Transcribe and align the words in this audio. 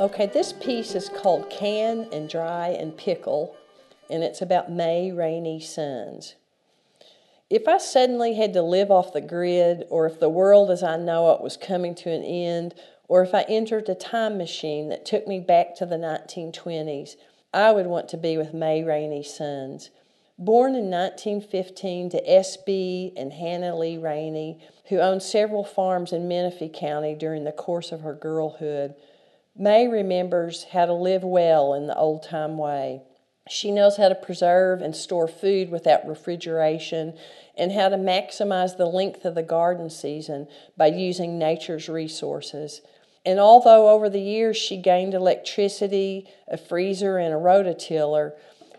Okay, 0.00 0.24
this 0.24 0.54
piece 0.54 0.94
is 0.94 1.10
called 1.10 1.50
Can 1.50 2.08
and 2.10 2.26
Dry 2.26 2.68
and 2.68 2.96
Pickle, 2.96 3.54
and 4.08 4.22
it's 4.24 4.40
about 4.40 4.72
May 4.72 5.12
Rainey 5.12 5.60
Suns. 5.60 6.36
If 7.50 7.68
I 7.68 7.76
suddenly 7.76 8.32
had 8.32 8.54
to 8.54 8.62
live 8.62 8.90
off 8.90 9.12
the 9.12 9.20
grid, 9.20 9.84
or 9.90 10.06
if 10.06 10.18
the 10.18 10.30
world 10.30 10.70
as 10.70 10.82
I 10.82 10.96
know 10.96 11.32
it 11.32 11.42
was 11.42 11.58
coming 11.58 11.94
to 11.96 12.10
an 12.10 12.24
end, 12.24 12.74
or 13.08 13.22
if 13.22 13.34
I 13.34 13.42
entered 13.42 13.90
a 13.90 13.94
time 13.94 14.38
machine 14.38 14.88
that 14.88 15.04
took 15.04 15.28
me 15.28 15.38
back 15.38 15.74
to 15.74 15.84
the 15.84 15.96
1920s, 15.96 17.16
I 17.52 17.70
would 17.70 17.86
want 17.86 18.08
to 18.08 18.16
be 18.16 18.38
with 18.38 18.54
May 18.54 18.82
Rainey 18.82 19.22
Suns. 19.22 19.90
Born 20.38 20.74
in 20.74 20.90
1915 20.90 22.08
to 22.08 22.30
S.B. 22.30 23.12
and 23.18 23.34
Hannah 23.34 23.76
Lee 23.76 23.98
Rainey, 23.98 24.60
who 24.88 24.96
owned 24.96 25.22
several 25.22 25.62
farms 25.62 26.14
in 26.14 26.26
Menifee 26.26 26.70
County 26.72 27.14
during 27.14 27.44
the 27.44 27.52
course 27.52 27.92
of 27.92 28.00
her 28.00 28.14
girlhood, 28.14 28.94
May 29.56 29.88
remembers 29.88 30.64
how 30.72 30.86
to 30.86 30.94
live 30.94 31.22
well 31.22 31.74
in 31.74 31.86
the 31.86 31.96
old 31.96 32.22
time 32.22 32.56
way. 32.56 33.02
She 33.48 33.70
knows 33.70 33.96
how 33.96 34.08
to 34.08 34.14
preserve 34.14 34.80
and 34.80 34.94
store 34.94 35.28
food 35.28 35.70
without 35.70 36.06
refrigeration 36.06 37.14
and 37.58 37.72
how 37.72 37.88
to 37.88 37.96
maximize 37.96 38.76
the 38.76 38.86
length 38.86 39.24
of 39.24 39.34
the 39.34 39.42
garden 39.42 39.90
season 39.90 40.46
by 40.76 40.86
using 40.86 41.38
nature's 41.38 41.88
resources. 41.88 42.80
And 43.26 43.38
although 43.38 43.90
over 43.90 44.08
the 44.08 44.20
years 44.20 44.56
she 44.56 44.76
gained 44.76 45.14
electricity, 45.14 46.26
a 46.48 46.56
freezer, 46.56 47.18
and 47.18 47.34
a 47.34 47.38
rototiller, 47.38 48.32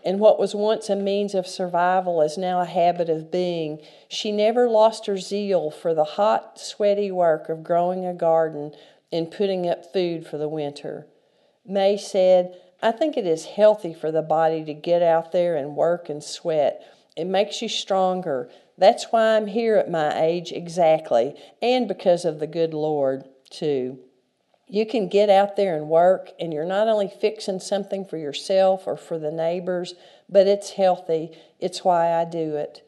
and 0.04 0.18
what 0.18 0.38
was 0.38 0.54
once 0.54 0.90
a 0.90 0.96
means 0.96 1.34
of 1.34 1.46
survival 1.46 2.22
is 2.22 2.36
now 2.36 2.60
a 2.60 2.64
habit 2.64 3.08
of 3.08 3.30
being, 3.30 3.78
she 4.08 4.32
never 4.32 4.68
lost 4.68 5.06
her 5.06 5.16
zeal 5.16 5.70
for 5.70 5.94
the 5.94 6.04
hot, 6.04 6.58
sweaty 6.58 7.12
work 7.12 7.48
of 7.48 7.62
growing 7.62 8.04
a 8.04 8.14
garden 8.14 8.72
in 9.12 9.26
putting 9.26 9.68
up 9.68 9.92
food 9.92 10.26
for 10.26 10.38
the 10.38 10.48
winter. 10.48 11.06
May 11.64 11.96
said, 11.96 12.56
I 12.82 12.90
think 12.90 13.16
it 13.16 13.26
is 13.26 13.44
healthy 13.44 13.94
for 13.94 14.10
the 14.10 14.22
body 14.22 14.64
to 14.64 14.74
get 14.74 15.02
out 15.02 15.30
there 15.30 15.54
and 15.54 15.76
work 15.76 16.08
and 16.08 16.24
sweat. 16.24 16.82
It 17.16 17.26
makes 17.26 17.62
you 17.62 17.68
stronger. 17.68 18.50
That's 18.76 19.12
why 19.12 19.36
I'm 19.36 19.46
here 19.46 19.76
at 19.76 19.90
my 19.90 20.20
age 20.20 20.50
exactly, 20.50 21.34
and 21.60 21.86
because 21.86 22.24
of 22.24 22.40
the 22.40 22.46
good 22.46 22.74
Lord, 22.74 23.24
too. 23.50 24.00
You 24.66 24.86
can 24.86 25.08
get 25.08 25.28
out 25.28 25.56
there 25.56 25.76
and 25.76 25.88
work, 25.88 26.30
and 26.40 26.52
you're 26.52 26.64
not 26.64 26.88
only 26.88 27.08
fixing 27.20 27.60
something 27.60 28.06
for 28.06 28.16
yourself 28.16 28.84
or 28.86 28.96
for 28.96 29.18
the 29.18 29.30
neighbors, 29.30 29.94
but 30.28 30.46
it's 30.46 30.70
healthy. 30.70 31.36
It's 31.60 31.84
why 31.84 32.14
I 32.14 32.24
do 32.24 32.56
it. 32.56 32.82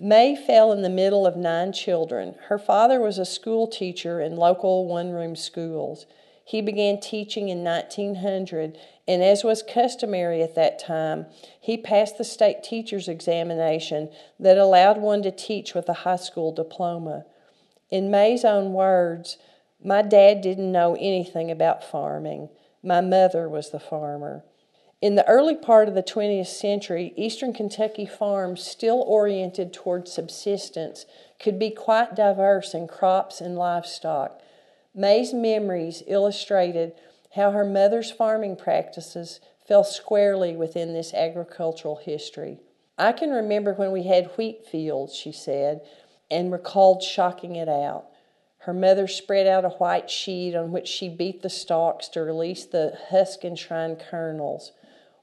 May 0.00 0.36
fell 0.36 0.70
in 0.70 0.82
the 0.82 0.88
middle 0.88 1.26
of 1.26 1.36
nine 1.36 1.72
children. 1.72 2.36
Her 2.46 2.58
father 2.58 3.00
was 3.00 3.18
a 3.18 3.24
school 3.24 3.66
teacher 3.66 4.20
in 4.20 4.36
local 4.36 4.86
one 4.86 5.10
room 5.10 5.34
schools. 5.34 6.06
He 6.44 6.62
began 6.62 7.00
teaching 7.00 7.48
in 7.48 7.64
1900, 7.64 8.78
and 9.08 9.22
as 9.24 9.42
was 9.42 9.62
customary 9.62 10.40
at 10.40 10.54
that 10.54 10.78
time, 10.78 11.26
he 11.60 11.76
passed 11.76 12.16
the 12.16 12.24
state 12.24 12.62
teacher's 12.62 13.08
examination 13.08 14.08
that 14.38 14.56
allowed 14.56 14.98
one 14.98 15.22
to 15.22 15.32
teach 15.32 15.74
with 15.74 15.88
a 15.88 16.04
high 16.04 16.16
school 16.16 16.52
diploma. 16.52 17.24
In 17.90 18.08
May's 18.08 18.44
own 18.44 18.72
words, 18.72 19.36
my 19.82 20.02
dad 20.02 20.42
didn't 20.42 20.70
know 20.70 20.96
anything 21.00 21.50
about 21.50 21.82
farming. 21.82 22.50
My 22.84 23.00
mother 23.00 23.48
was 23.48 23.70
the 23.70 23.80
farmer. 23.80 24.44
In 25.00 25.14
the 25.14 25.28
early 25.28 25.54
part 25.54 25.88
of 25.88 25.94
the 25.94 26.02
20th 26.02 26.48
century, 26.48 27.12
eastern 27.14 27.52
Kentucky 27.52 28.04
farms, 28.04 28.64
still 28.64 29.04
oriented 29.06 29.72
toward 29.72 30.08
subsistence, 30.08 31.06
could 31.38 31.56
be 31.56 31.70
quite 31.70 32.16
diverse 32.16 32.74
in 32.74 32.88
crops 32.88 33.40
and 33.40 33.56
livestock. 33.56 34.40
May's 34.92 35.32
memories 35.32 36.02
illustrated 36.08 36.94
how 37.36 37.52
her 37.52 37.64
mother's 37.64 38.10
farming 38.10 38.56
practices 38.56 39.38
fell 39.64 39.84
squarely 39.84 40.56
within 40.56 40.94
this 40.94 41.14
agricultural 41.14 41.96
history. 41.96 42.58
I 42.98 43.12
can 43.12 43.30
remember 43.30 43.74
when 43.74 43.92
we 43.92 44.02
had 44.02 44.32
wheat 44.36 44.66
fields, 44.66 45.14
she 45.14 45.30
said, 45.30 45.80
and 46.28 46.50
recalled 46.50 47.04
shocking 47.04 47.54
it 47.54 47.68
out. 47.68 48.06
Her 48.62 48.74
mother 48.74 49.06
spread 49.06 49.46
out 49.46 49.64
a 49.64 49.70
white 49.70 50.10
sheet 50.10 50.56
on 50.56 50.72
which 50.72 50.88
she 50.88 51.08
beat 51.08 51.42
the 51.42 51.48
stalks 51.48 52.08
to 52.08 52.22
release 52.22 52.64
the 52.64 52.98
husk 53.10 53.44
enshrined 53.44 54.00
kernels. 54.00 54.72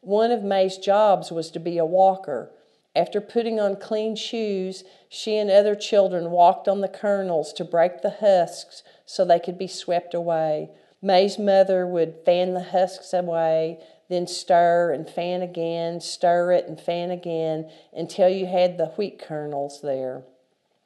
One 0.06 0.32
of 0.32 0.44
May's 0.44 0.78
jobs 0.78 1.32
was 1.32 1.50
to 1.50 1.60
be 1.60 1.80
a 1.80 1.86
walker. 1.86 2.52
After 2.96 3.20
putting 3.20 3.60
on 3.60 3.76
clean 3.76 4.16
shoes, 4.16 4.84
she 5.10 5.36
and 5.36 5.50
other 5.50 5.74
children 5.74 6.30
walked 6.30 6.68
on 6.68 6.82
the 6.82 6.88
kernels 6.88 7.52
to 7.54 7.66
break 7.66 8.04
the 8.04 8.12
husks 8.12 8.84
so 9.08 9.26
they 9.26 9.40
could 9.40 9.58
be 9.58 9.66
swept 9.66 10.14
away. 10.14 10.70
May's 11.02 11.40
mother 11.40 11.88
would 11.88 12.20
fan 12.24 12.54
the 12.54 12.66
husks 12.66 13.16
away, 13.16 13.80
then 14.08 14.28
stir 14.28 14.94
and 14.94 15.10
fan 15.10 15.42
again, 15.42 16.00
stir 16.02 16.52
it 16.52 16.68
and 16.68 16.80
fan 16.80 17.10
again 17.10 17.68
until 17.92 18.30
you 18.30 18.46
had 18.46 18.78
the 18.78 18.90
wheat 18.98 19.18
kernels 19.18 19.82
there. 19.82 20.22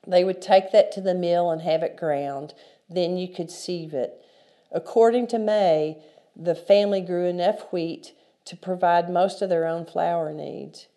They 0.08 0.24
would 0.24 0.42
take 0.42 0.72
that 0.72 0.94
to 0.94 1.02
the 1.02 1.14
mill 1.14 1.52
and 1.52 1.62
have 1.64 1.84
it 1.84 1.98
ground. 1.98 2.54
Then 2.90 3.18
you 3.18 3.28
could 3.28 3.52
sieve 3.52 3.94
it. 3.94 4.24
According 4.72 5.28
to 5.28 5.40
May, 5.40 5.98
the 6.38 6.56
family 6.56 7.02
grew 7.02 7.26
enough 7.26 7.64
wheat 7.74 8.14
to 8.50 8.58
provide 8.58 9.10
most 9.10 9.42
of 9.42 9.50
their 9.50 9.68
own 9.68 9.86
flour 9.86 10.34
needs. 10.34 10.88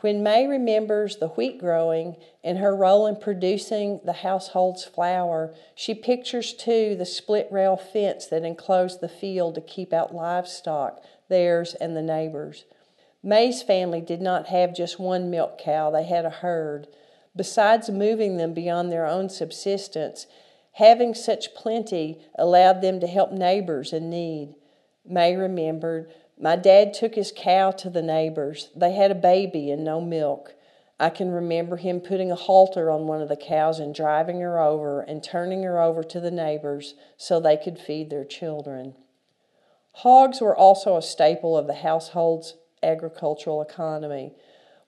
When 0.00 0.22
May 0.22 0.46
remembers 0.46 1.16
the 1.16 1.28
wheat 1.28 1.58
growing 1.58 2.16
and 2.42 2.56
her 2.56 2.74
role 2.74 3.06
in 3.06 3.16
producing 3.16 4.00
the 4.02 4.14
household's 4.14 4.82
flour, 4.82 5.54
she 5.74 5.94
pictures 5.94 6.54
too 6.54 6.96
the 6.96 7.04
split 7.04 7.48
rail 7.50 7.76
fence 7.76 8.24
that 8.26 8.44
enclosed 8.44 9.02
the 9.02 9.10
field 9.10 9.56
to 9.56 9.60
keep 9.60 9.92
out 9.92 10.14
livestock, 10.14 11.02
theirs 11.28 11.74
and 11.74 11.94
the 11.94 12.02
neighbors. 12.02 12.64
May's 13.22 13.62
family 13.62 14.00
did 14.00 14.22
not 14.22 14.46
have 14.46 14.74
just 14.74 14.98
one 14.98 15.30
milk 15.30 15.58
cow, 15.58 15.90
they 15.90 16.04
had 16.04 16.24
a 16.24 16.30
herd. 16.30 16.86
Besides 17.36 17.90
moving 17.90 18.38
them 18.38 18.54
beyond 18.54 18.90
their 18.90 19.06
own 19.06 19.28
subsistence, 19.28 20.26
having 20.72 21.12
such 21.12 21.54
plenty 21.54 22.22
allowed 22.38 22.80
them 22.80 23.00
to 23.00 23.06
help 23.06 23.32
neighbors 23.32 23.92
in 23.92 24.08
need. 24.08 24.54
May 25.04 25.36
remembered 25.36 26.10
my 26.40 26.56
dad 26.56 26.94
took 26.94 27.14
his 27.14 27.32
cow 27.36 27.70
to 27.72 27.90
the 27.90 28.02
neighbors. 28.02 28.70
They 28.74 28.92
had 28.92 29.10
a 29.10 29.14
baby 29.14 29.70
and 29.70 29.84
no 29.84 30.00
milk. 30.00 30.54
I 30.98 31.10
can 31.10 31.30
remember 31.30 31.76
him 31.76 32.00
putting 32.00 32.30
a 32.30 32.36
halter 32.36 32.90
on 32.90 33.06
one 33.06 33.20
of 33.20 33.28
the 33.28 33.36
cows 33.36 33.78
and 33.78 33.94
driving 33.94 34.40
her 34.40 34.58
over 34.58 35.02
and 35.02 35.22
turning 35.22 35.62
her 35.62 35.80
over 35.80 36.02
to 36.02 36.20
the 36.20 36.30
neighbors 36.30 36.94
so 37.16 37.40
they 37.40 37.56
could 37.56 37.78
feed 37.78 38.10
their 38.10 38.24
children. 38.24 38.94
Hogs 39.92 40.40
were 40.40 40.56
also 40.56 40.96
a 40.96 41.02
staple 41.02 41.56
of 41.56 41.66
the 41.66 41.74
household's 41.74 42.54
agricultural 42.82 43.60
economy. 43.60 44.32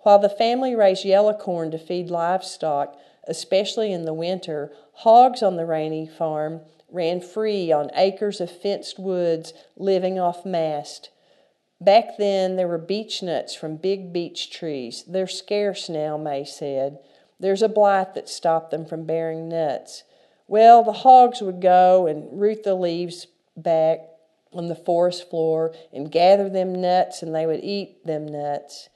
While 0.01 0.19
the 0.19 0.29
family 0.29 0.75
raised 0.75 1.05
yellow 1.05 1.35
corn 1.35 1.71
to 1.71 1.79
feed 1.79 2.11
livestock, 2.11 2.97
especially 3.29 3.93
in 3.93 4.05
the 4.05 4.15
winter, 4.15 4.73
hogs 4.95 5.43
on 5.43 5.57
the 5.57 5.67
Rainey 5.67 6.07
farm 6.07 6.63
ran 6.91 7.21
free 7.21 7.73
on 7.73 7.91
acres 7.95 8.41
of 8.41 8.51
fenced 8.51 8.99
woods, 8.99 9.53
living 9.77 10.19
off 10.19 10.45
mast. 10.45 11.11
Back 11.85 12.17
then, 12.17 12.55
there 12.55 12.69
were 12.69 12.79
beech 12.79 13.25
nuts 13.25 13.57
from 13.57 13.77
big 13.77 14.13
beech 14.13 14.51
trees. 14.51 15.03
They're 15.09 15.27
scarce 15.27 15.89
now, 15.89 16.17
May 16.17 16.45
said. 16.45 16.99
There's 17.41 17.63
a 17.63 17.69
blight 17.69 18.15
that 18.15 18.29
stopped 18.29 18.71
them 18.71 18.87
from 18.87 19.05
bearing 19.05 19.49
nuts. 19.49 20.05
Well, 20.47 20.85
the 20.85 20.93
hogs 20.93 21.41
would 21.41 21.61
go 21.61 22.07
and 22.07 22.41
root 22.41 22.63
the 22.63 22.77
leaves 22.77 23.27
back 23.57 23.99
on 24.53 24.69
the 24.69 24.77
forest 24.77 25.29
floor 25.29 25.75
and 25.93 26.13
gather 26.13 26.49
them 26.49 26.73
nuts, 26.73 27.21
and 27.21 27.35
they 27.35 27.47
would 27.47 27.65
eat 27.65 28.07
them 28.07 28.27
nuts. 28.27 28.89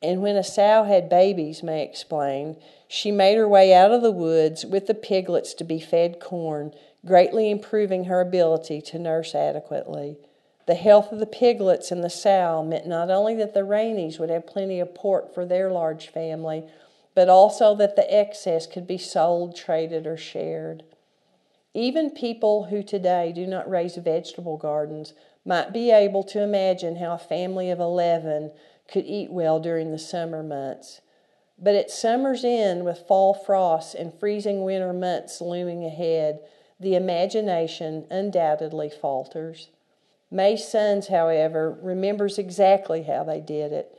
And 0.00 0.22
when 0.22 0.36
a 0.36 0.44
sow 0.44 0.84
had 0.84 1.10
babies, 1.10 1.62
May 1.62 1.82
explained, 1.82 2.56
she 2.88 3.10
made 3.10 3.36
her 3.36 3.48
way 3.48 3.74
out 3.74 3.90
of 3.90 4.00
the 4.00 4.10
woods 4.10 4.64
with 4.64 4.86
the 4.86 4.94
piglets 4.94 5.52
to 5.54 5.64
be 5.64 5.80
fed 5.80 6.18
corn, 6.18 6.72
greatly 7.04 7.50
improving 7.50 8.04
her 8.04 8.22
ability 8.22 8.80
to 8.82 8.98
nurse 8.98 9.34
adequately. 9.34 10.16
The 10.66 10.74
health 10.74 11.12
of 11.12 11.18
the 11.18 11.26
piglets 11.26 11.90
and 11.90 12.02
the 12.02 12.10
sow 12.10 12.62
meant 12.62 12.86
not 12.86 13.10
only 13.10 13.34
that 13.36 13.52
the 13.52 13.64
Raineys 13.64 14.18
would 14.18 14.30
have 14.30 14.46
plenty 14.46 14.80
of 14.80 14.94
pork 14.94 15.34
for 15.34 15.44
their 15.44 15.70
large 15.70 16.08
family, 16.08 16.64
but 17.14 17.28
also 17.28 17.74
that 17.76 17.96
the 17.96 18.14
excess 18.14 18.66
could 18.66 18.86
be 18.86 18.98
sold, 18.98 19.54
traded, 19.54 20.06
or 20.06 20.16
shared. 20.16 20.82
Even 21.74 22.10
people 22.10 22.64
who 22.64 22.82
today 22.82 23.32
do 23.32 23.46
not 23.46 23.68
raise 23.68 23.96
vegetable 23.96 24.56
gardens 24.56 25.12
might 25.44 25.72
be 25.72 25.90
able 25.90 26.22
to 26.22 26.40
imagine 26.40 26.96
how 26.96 27.12
a 27.12 27.18
family 27.18 27.70
of 27.70 27.80
11 27.80 28.52
could 28.88 29.04
eat 29.04 29.30
well 29.30 29.60
during 29.60 29.90
the 29.90 29.98
summer 29.98 30.42
months. 30.42 31.00
But 31.58 31.74
at 31.74 31.90
summer's 31.90 32.44
end, 32.44 32.84
with 32.84 33.06
fall 33.06 33.34
frosts 33.34 33.94
and 33.94 34.12
freezing 34.14 34.64
winter 34.64 34.92
months 34.92 35.40
looming 35.40 35.84
ahead, 35.84 36.40
the 36.80 36.94
imagination 36.94 38.06
undoubtedly 38.10 38.90
falters. 38.90 39.68
May 40.30 40.56
Sons, 40.56 41.08
however, 41.08 41.78
remembers 41.82 42.38
exactly 42.38 43.02
how 43.02 43.24
they 43.24 43.40
did 43.40 43.72
it. 43.72 43.98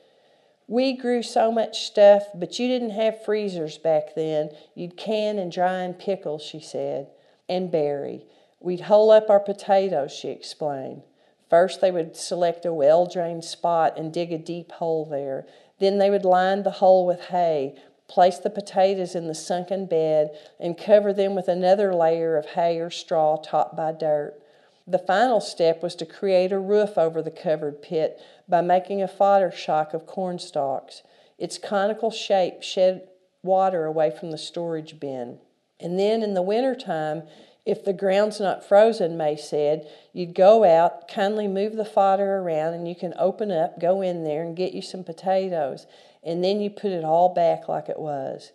We 0.68 0.94
grew 0.94 1.22
so 1.22 1.52
much 1.52 1.86
stuff, 1.86 2.24
but 2.34 2.58
you 2.58 2.68
didn't 2.68 2.90
have 2.92 3.24
freezers 3.24 3.78
back 3.78 4.16
then. 4.16 4.50
You'd 4.74 4.98
can 4.98 5.38
and 5.38 5.52
dry 5.52 5.82
and 5.82 5.98
pickle, 5.98 6.40
she 6.40 6.60
said, 6.60 7.08
and 7.48 7.72
bury. 7.72 8.26
We'd 8.60 8.82
hole 8.82 9.12
up 9.12 9.30
our 9.30 9.40
potatoes, 9.40 10.12
she 10.12 10.30
explained. 10.30 11.04
First, 11.50 11.82
they 11.82 11.92
would 11.92 12.16
select 12.16 12.66
a 12.66 12.74
well 12.74 13.06
drained 13.06 13.46
spot 13.46 13.98
and 13.98 14.12
dig 14.12 14.34
a 14.34 14.40
deep 14.40 14.72
hole 14.72 15.06
there. 15.06 15.46
Then 15.80 16.00
they 16.00 16.10
would 16.10 16.26
line 16.26 16.64
the 16.64 16.72
hole 16.72 17.06
with 17.06 17.26
hay, 17.26 17.76
place 18.08 18.40
the 18.40 18.50
potatoes 18.50 19.14
in 19.14 19.28
the 19.28 19.36
sunken 19.36 19.86
bed, 19.86 20.32
and 20.60 20.78
cover 20.78 21.14
them 21.14 21.36
with 21.36 21.48
another 21.48 21.94
layer 21.94 22.38
of 22.38 22.48
hay 22.48 22.80
or 22.80 22.90
straw 22.90 23.38
topped 23.38 23.76
by 23.76 23.92
dirt. 23.92 24.42
The 24.88 25.00
final 25.00 25.42
step 25.42 25.82
was 25.82 25.96
to 25.96 26.06
create 26.06 26.52
a 26.52 26.60
roof 26.60 26.98
over 26.98 27.22
the 27.22 27.32
covered 27.32 27.82
pit 27.82 28.20
by 28.48 28.62
making 28.62 29.02
a 29.02 29.08
fodder 29.08 29.52
shock 29.52 29.94
of 29.94 30.06
corn 30.06 30.38
stalks. 30.38 31.02
Its 31.40 31.58
conical 31.58 32.12
shape 32.12 32.62
shed 32.62 33.08
water 33.42 33.86
away 33.86 34.12
from 34.12 34.32
the 34.32 34.38
storage 34.38 35.00
bin. 35.00 35.40
And 35.80 36.00
then 36.00 36.22
in 36.22 36.34
the 36.34 36.42
winter 36.42 36.76
time, 36.76 37.24
if 37.66 37.84
the 37.84 37.94
ground's 37.94 38.40
not 38.40 38.64
frozen, 38.64 39.18
May 39.18 39.36
said, 39.36 39.88
you'd 40.14 40.36
go 40.36 40.64
out, 40.64 41.08
kindly 41.08 41.48
move 41.48 41.76
the 41.76 41.84
fodder 41.84 42.38
around, 42.38 42.76
and 42.76 42.88
you 42.88 42.96
can 42.96 43.16
open 43.18 43.52
up, 43.52 43.80
go 43.80 44.02
in 44.02 44.24
there, 44.24 44.44
and 44.44 44.56
get 44.56 44.74
you 44.74 44.84
some 44.84 45.04
potatoes. 45.04 45.88
And 46.24 46.44
then 46.44 46.62
you 46.62 46.70
put 46.70 46.92
it 46.92 47.04
all 47.04 47.34
back 47.34 47.68
like 47.68 47.90
it 47.90 48.00
was. 48.00 48.52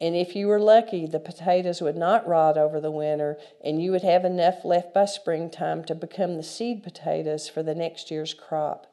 And 0.00 0.16
if 0.16 0.34
you 0.34 0.48
were 0.48 0.60
lucky, 0.60 1.06
the 1.06 1.20
potatoes 1.20 1.80
would 1.80 1.96
not 1.96 2.26
rot 2.26 2.58
over 2.58 2.80
the 2.80 2.90
winter, 2.90 3.38
and 3.62 3.82
you 3.82 3.92
would 3.92 4.02
have 4.02 4.24
enough 4.24 4.64
left 4.64 4.92
by 4.92 5.04
springtime 5.04 5.84
to 5.84 5.94
become 5.94 6.36
the 6.36 6.42
seed 6.42 6.82
potatoes 6.82 7.48
for 7.48 7.62
the 7.62 7.74
next 7.74 8.10
year's 8.10 8.34
crop. 8.34 8.86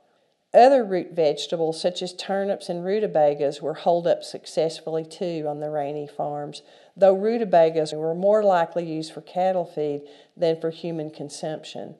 Other 0.53 0.83
root 0.83 1.13
vegetables, 1.13 1.79
such 1.79 2.01
as 2.01 2.13
turnips 2.13 2.67
and 2.67 2.83
rutabagas, 2.83 3.61
were 3.61 3.73
holed 3.73 4.05
up 4.05 4.21
successfully 4.23 5.05
too 5.05 5.45
on 5.47 5.61
the 5.61 5.69
Rainey 5.69 6.07
farms, 6.07 6.61
though 6.95 7.13
rutabagas 7.13 7.93
were 7.93 8.13
more 8.13 8.43
likely 8.43 8.85
used 8.85 9.13
for 9.13 9.21
cattle 9.21 9.65
feed 9.65 10.01
than 10.35 10.59
for 10.59 10.69
human 10.69 11.09
consumption. 11.09 11.95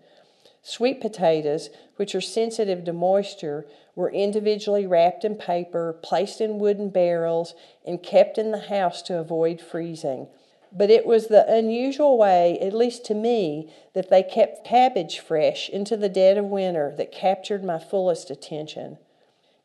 Sweet 0.62 1.00
potatoes, 1.02 1.70
which 1.96 2.14
are 2.14 2.22
sensitive 2.22 2.84
to 2.84 2.94
moisture, 2.94 3.66
were 3.96 4.12
individually 4.12 4.86
wrapped 4.86 5.26
in 5.26 5.36
paper, 5.36 5.98
placed 6.02 6.42
in 6.42 6.60
wooden 6.60 6.90
barrels, 6.90 7.54
and 7.86 8.04
kept 8.04 8.38
in 8.38 8.52
the 8.52 8.68
house 8.68 9.02
to 9.04 9.18
avoid 9.18 9.62
freezing. 9.62 10.28
But 10.72 10.90
it 10.90 11.06
was 11.06 11.28
the 11.28 11.46
unusual 11.52 12.18
way, 12.18 12.58
at 12.60 12.74
least 12.74 13.04
to 13.06 13.14
me, 13.14 13.70
that 13.94 14.10
they 14.10 14.24
kept 14.24 14.66
cabbage 14.66 15.20
fresh 15.20 15.70
into 15.70 15.98
the 15.98 16.10
dead 16.10 16.38
of 16.38 16.46
winter 16.46 16.94
that 16.98 17.12
captured 17.12 17.64
my 17.64 17.78
fullest 17.78 18.30
attention. 18.30 18.98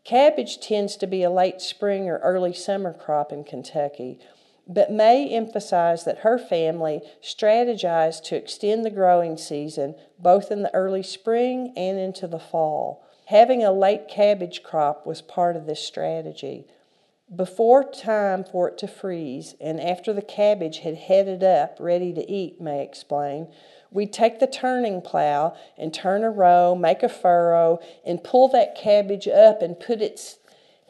Cabbage 0.05 0.61
tends 0.61 0.97
to 0.97 1.07
be 1.07 1.23
a 1.23 1.31
late 1.31 1.61
spring 1.61 2.09
or 2.09 2.19
early 2.19 2.53
summer 2.53 2.93
crop 2.93 3.33
in 3.33 3.45
Kentucky, 3.45 4.19
but 4.69 4.91
May 4.91 5.29
emphasized 5.29 6.05
that 6.07 6.19
her 6.19 6.39
family 6.39 7.01
strategized 7.23 8.25
to 8.25 8.37
extend 8.37 8.85
the 8.85 8.91
growing 8.91 9.37
season 9.37 9.95
both 10.19 10.51
in 10.51 10.63
the 10.63 10.75
early 10.75 11.05
spring 11.05 11.73
and 11.77 11.99
into 11.99 12.27
the 12.27 12.41
fall. 12.41 13.06
Having 13.27 13.65
a 13.65 13.73
late 13.73 14.07
cabbage 14.07 14.63
crop 14.63 15.05
was 15.05 15.21
part 15.21 15.57
of 15.57 15.67
this 15.67 15.81
strategy. 15.81 16.65
Before 17.35 17.83
time 17.83 18.45
for 18.45 18.69
it 18.69 18.79
to 18.79 18.87
freeze, 18.87 19.57
and 19.61 19.81
after 19.81 20.13
the 20.13 20.23
cabbage 20.23 20.79
had 20.79 20.95
headed 20.95 21.43
up, 21.43 21.77
ready 21.81 22.13
to 22.13 22.31
eat, 22.31 22.61
May 22.61 22.85
explained, 22.85 23.49
we'd 23.91 24.13
take 24.13 24.39
the 24.39 24.47
turning 24.47 25.03
plow 25.03 25.57
and 25.77 25.93
turn 25.93 26.23
a 26.23 26.31
row, 26.31 26.77
make 26.77 27.03
a 27.03 27.09
furrow, 27.09 27.81
and 28.05 28.23
pull 28.23 28.47
that 28.49 28.77
cabbage 28.77 29.27
up 29.27 29.61
and 29.61 29.81
put 29.81 30.01
its 30.01 30.39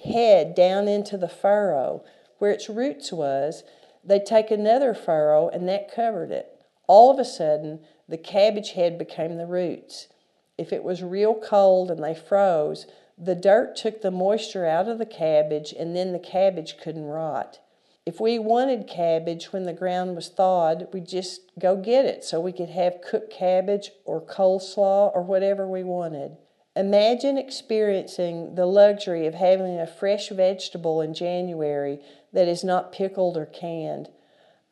head 0.04 0.54
down 0.54 0.88
into 0.88 1.16
the 1.16 1.30
furrow. 1.30 2.04
Where 2.36 2.50
its 2.50 2.68
roots 2.68 3.14
was, 3.14 3.64
they'd 4.04 4.26
take 4.26 4.50
another 4.50 4.92
furrow, 4.92 5.48
and 5.48 5.66
that 5.70 5.90
covered 5.90 6.32
it. 6.32 6.52
All 6.86 7.10
of 7.10 7.18
a 7.18 7.24
sudden, 7.24 7.80
the 8.06 8.18
cabbage 8.18 8.72
head 8.72 8.98
became 8.98 9.38
the 9.38 9.46
roots. 9.46 10.08
If 10.58 10.72
it 10.72 10.82
was 10.82 11.02
real 11.02 11.34
cold 11.34 11.90
and 11.90 12.02
they 12.02 12.14
froze, 12.14 12.86
the 13.18 13.34
dirt 13.34 13.76
took 13.76 14.02
the 14.02 14.10
moisture 14.10 14.66
out 14.66 14.88
of 14.88 14.98
the 14.98 15.06
cabbage, 15.06 15.72
and 15.72 15.96
then 15.96 16.12
the 16.12 16.18
cabbage 16.18 16.76
couldn't 16.78 17.04
rot. 17.04 17.60
If 18.04 18.20
we 18.20 18.38
wanted 18.38 18.86
cabbage 18.86 19.52
when 19.52 19.64
the 19.64 19.72
ground 19.72 20.14
was 20.14 20.28
thawed, 20.28 20.88
we'd 20.92 21.08
just 21.08 21.40
go 21.58 21.76
get 21.76 22.04
it 22.04 22.24
so 22.24 22.40
we 22.40 22.52
could 22.52 22.70
have 22.70 23.00
cooked 23.00 23.32
cabbage 23.32 23.90
or 24.04 24.20
coleslaw 24.20 25.10
or 25.14 25.22
whatever 25.22 25.66
we 25.66 25.82
wanted. 25.82 26.36
Imagine 26.76 27.38
experiencing 27.38 28.54
the 28.54 28.66
luxury 28.66 29.26
of 29.26 29.34
having 29.34 29.80
a 29.80 29.86
fresh 29.86 30.28
vegetable 30.28 31.00
in 31.00 31.14
January 31.14 32.00
that 32.32 32.46
is 32.46 32.62
not 32.62 32.92
pickled 32.92 33.36
or 33.36 33.46
canned. 33.46 34.08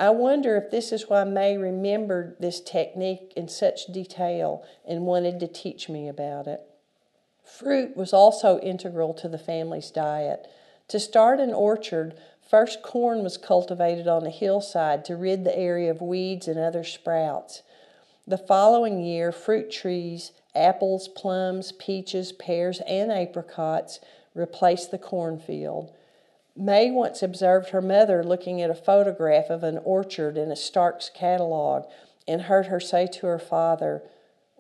I 0.04 0.10
wonder 0.10 0.54
if 0.58 0.70
this 0.70 0.92
is 0.92 1.08
why 1.08 1.24
May 1.24 1.56
remembered 1.56 2.36
this 2.38 2.60
technique 2.60 3.32
in 3.36 3.48
such 3.48 3.86
detail 3.86 4.62
and 4.86 5.06
wanted 5.06 5.40
to 5.40 5.48
teach 5.48 5.88
me 5.88 6.08
about 6.08 6.46
it. 6.46 6.60
Fruit 7.42 7.96
was 7.96 8.12
also 8.12 8.58
integral 8.58 9.14
to 9.14 9.28
the 9.28 9.38
family's 9.38 9.90
diet. 9.90 10.46
To 10.88 11.00
start 11.00 11.40
an 11.40 11.54
orchard, 11.54 12.18
first 12.46 12.82
corn 12.82 13.22
was 13.22 13.38
cultivated 13.38 14.06
on 14.06 14.26
a 14.26 14.30
hillside 14.30 15.06
to 15.06 15.16
rid 15.16 15.42
the 15.42 15.58
area 15.58 15.90
of 15.90 16.02
weeds 16.02 16.48
and 16.48 16.58
other 16.58 16.84
sprouts. 16.84 17.62
The 18.26 18.36
following 18.36 19.02
year, 19.02 19.32
fruit 19.32 19.70
trees, 19.70 20.32
apples, 20.54 21.08
plums, 21.08 21.72
peaches, 21.72 22.30
pears, 22.30 22.82
and 22.86 23.10
apricots 23.10 24.00
replaced 24.34 24.90
the 24.90 24.98
cornfield. 24.98 25.94
May 26.56 26.90
once 26.90 27.22
observed 27.22 27.70
her 27.70 27.82
mother 27.82 28.22
looking 28.22 28.62
at 28.62 28.70
a 28.70 28.74
photograph 28.74 29.50
of 29.50 29.64
an 29.64 29.78
orchard 29.78 30.38
in 30.38 30.52
a 30.52 30.56
Stark's 30.56 31.10
catalog 31.10 31.84
and 32.28 32.42
heard 32.42 32.66
her 32.66 32.80
say 32.80 33.06
to 33.08 33.26
her 33.26 33.40
father, 33.40 34.02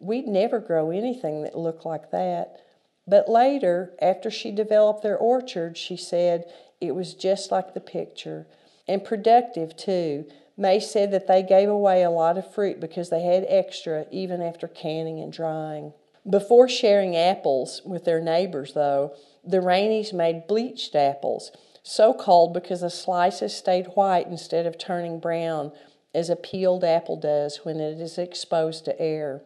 We'd 0.00 0.26
never 0.26 0.58
grow 0.58 0.90
anything 0.90 1.42
that 1.42 1.56
looked 1.56 1.86
like 1.86 2.10
that. 2.10 2.60
But 3.06 3.28
later, 3.28 3.94
after 4.02 4.30
she 4.30 4.50
developed 4.50 5.02
their 5.02 5.16
orchard, 5.16 5.78
she 5.78 5.96
said 5.96 6.50
it 6.80 6.94
was 6.94 7.14
just 7.14 7.52
like 7.52 7.74
the 7.74 7.80
picture 7.80 8.46
and 8.88 9.04
productive 9.04 9.76
too. 9.76 10.26
May 10.56 10.80
said 10.80 11.10
that 11.12 11.26
they 11.26 11.42
gave 11.42 11.68
away 11.68 12.02
a 12.02 12.10
lot 12.10 12.38
of 12.38 12.52
fruit 12.52 12.80
because 12.80 13.10
they 13.10 13.22
had 13.22 13.46
extra 13.48 14.06
even 14.10 14.40
after 14.42 14.68
canning 14.68 15.20
and 15.20 15.32
drying. 15.32 15.92
Before 16.28 16.68
sharing 16.68 17.16
apples 17.16 17.82
with 17.84 18.04
their 18.04 18.20
neighbors, 18.20 18.72
though, 18.72 19.14
the 19.44 19.60
Raineys 19.60 20.12
made 20.12 20.46
bleached 20.46 20.94
apples, 20.94 21.52
so 21.84 22.14
called 22.14 22.54
because 22.54 22.80
the 22.80 22.90
slices 22.90 23.54
stayed 23.54 23.86
white 23.88 24.26
instead 24.26 24.66
of 24.66 24.78
turning 24.78 25.20
brown 25.20 25.70
as 26.14 26.30
a 26.30 26.36
peeled 26.36 26.82
apple 26.82 27.16
does 27.16 27.60
when 27.62 27.78
it 27.78 28.00
is 28.00 28.16
exposed 28.16 28.86
to 28.86 29.00
air. 29.00 29.42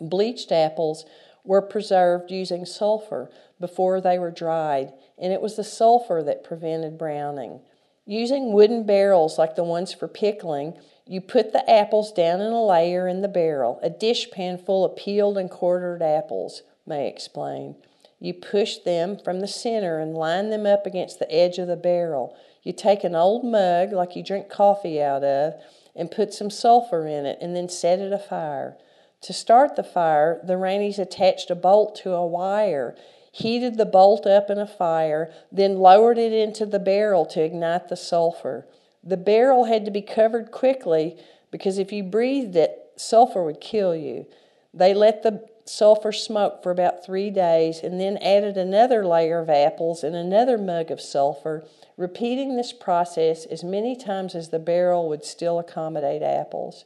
Bleached 0.00 0.52
apples 0.52 1.04
were 1.44 1.60
preserved 1.60 2.30
using 2.30 2.64
sulfur 2.64 3.28
before 3.58 4.00
they 4.00 4.18
were 4.18 4.30
dried, 4.30 4.92
and 5.18 5.32
it 5.32 5.42
was 5.42 5.56
the 5.56 5.64
sulfur 5.64 6.22
that 6.22 6.44
prevented 6.44 6.96
browning. 6.96 7.60
Using 8.06 8.52
wooden 8.52 8.86
barrels 8.86 9.36
like 9.36 9.56
the 9.56 9.64
ones 9.64 9.92
for 9.92 10.06
pickling, 10.06 10.74
you 11.06 11.20
put 11.20 11.52
the 11.52 11.68
apples 11.68 12.12
down 12.12 12.40
in 12.40 12.52
a 12.52 12.64
layer 12.64 13.08
in 13.08 13.20
the 13.20 13.28
barrel, 13.28 13.80
a 13.82 13.90
dishpan 13.90 14.64
full 14.64 14.84
of 14.84 14.96
peeled 14.96 15.36
and 15.36 15.50
quartered 15.50 16.02
apples, 16.02 16.62
May 16.86 17.08
explained. 17.08 17.74
You 18.20 18.34
push 18.34 18.76
them 18.76 19.18
from 19.18 19.40
the 19.40 19.48
center 19.48 19.98
and 19.98 20.14
line 20.14 20.50
them 20.50 20.66
up 20.66 20.86
against 20.86 21.18
the 21.18 21.32
edge 21.32 21.58
of 21.58 21.66
the 21.66 21.76
barrel. 21.76 22.36
You 22.62 22.74
take 22.74 23.02
an 23.02 23.14
old 23.14 23.44
mug 23.44 23.92
like 23.92 24.14
you 24.14 24.22
drink 24.22 24.50
coffee 24.50 25.02
out 25.02 25.24
of 25.24 25.54
and 25.96 26.10
put 26.10 26.34
some 26.34 26.50
sulfur 26.50 27.06
in 27.06 27.24
it 27.24 27.38
and 27.40 27.56
then 27.56 27.68
set 27.68 27.98
it 27.98 28.12
afire. 28.12 28.76
To 29.22 29.32
start 29.32 29.76
the 29.76 29.82
fire, 29.82 30.40
the 30.44 30.58
Raineys 30.58 30.98
attached 30.98 31.50
a 31.50 31.54
bolt 31.54 31.96
to 32.02 32.12
a 32.12 32.26
wire, 32.26 32.94
heated 33.32 33.78
the 33.78 33.86
bolt 33.86 34.26
up 34.26 34.50
in 34.50 34.58
a 34.58 34.66
fire, 34.66 35.32
then 35.50 35.78
lowered 35.78 36.18
it 36.18 36.32
into 36.32 36.66
the 36.66 36.78
barrel 36.78 37.24
to 37.26 37.42
ignite 37.42 37.88
the 37.88 37.96
sulfur. 37.96 38.66
The 39.02 39.16
barrel 39.16 39.64
had 39.64 39.86
to 39.86 39.90
be 39.90 40.02
covered 40.02 40.50
quickly 40.50 41.16
because 41.50 41.78
if 41.78 41.90
you 41.90 42.02
breathed 42.02 42.56
it, 42.56 42.78
sulfur 42.96 43.44
would 43.44 43.60
kill 43.60 43.96
you. 43.96 44.26
They 44.74 44.94
let 44.94 45.22
the 45.22 45.46
sulfur 45.70 46.10
smoke 46.10 46.62
for 46.62 46.72
about 46.72 47.04
three 47.04 47.30
days 47.30 47.80
and 47.80 48.00
then 48.00 48.16
added 48.18 48.56
another 48.56 49.06
layer 49.06 49.38
of 49.38 49.48
apples 49.48 50.02
and 50.02 50.16
another 50.16 50.58
mug 50.58 50.90
of 50.90 51.00
sulfur, 51.00 51.64
repeating 51.96 52.56
this 52.56 52.72
process 52.72 53.44
as 53.46 53.62
many 53.62 53.94
times 53.94 54.34
as 54.34 54.48
the 54.48 54.58
barrel 54.58 55.08
would 55.08 55.24
still 55.24 55.58
accommodate 55.58 56.22
apples. 56.22 56.84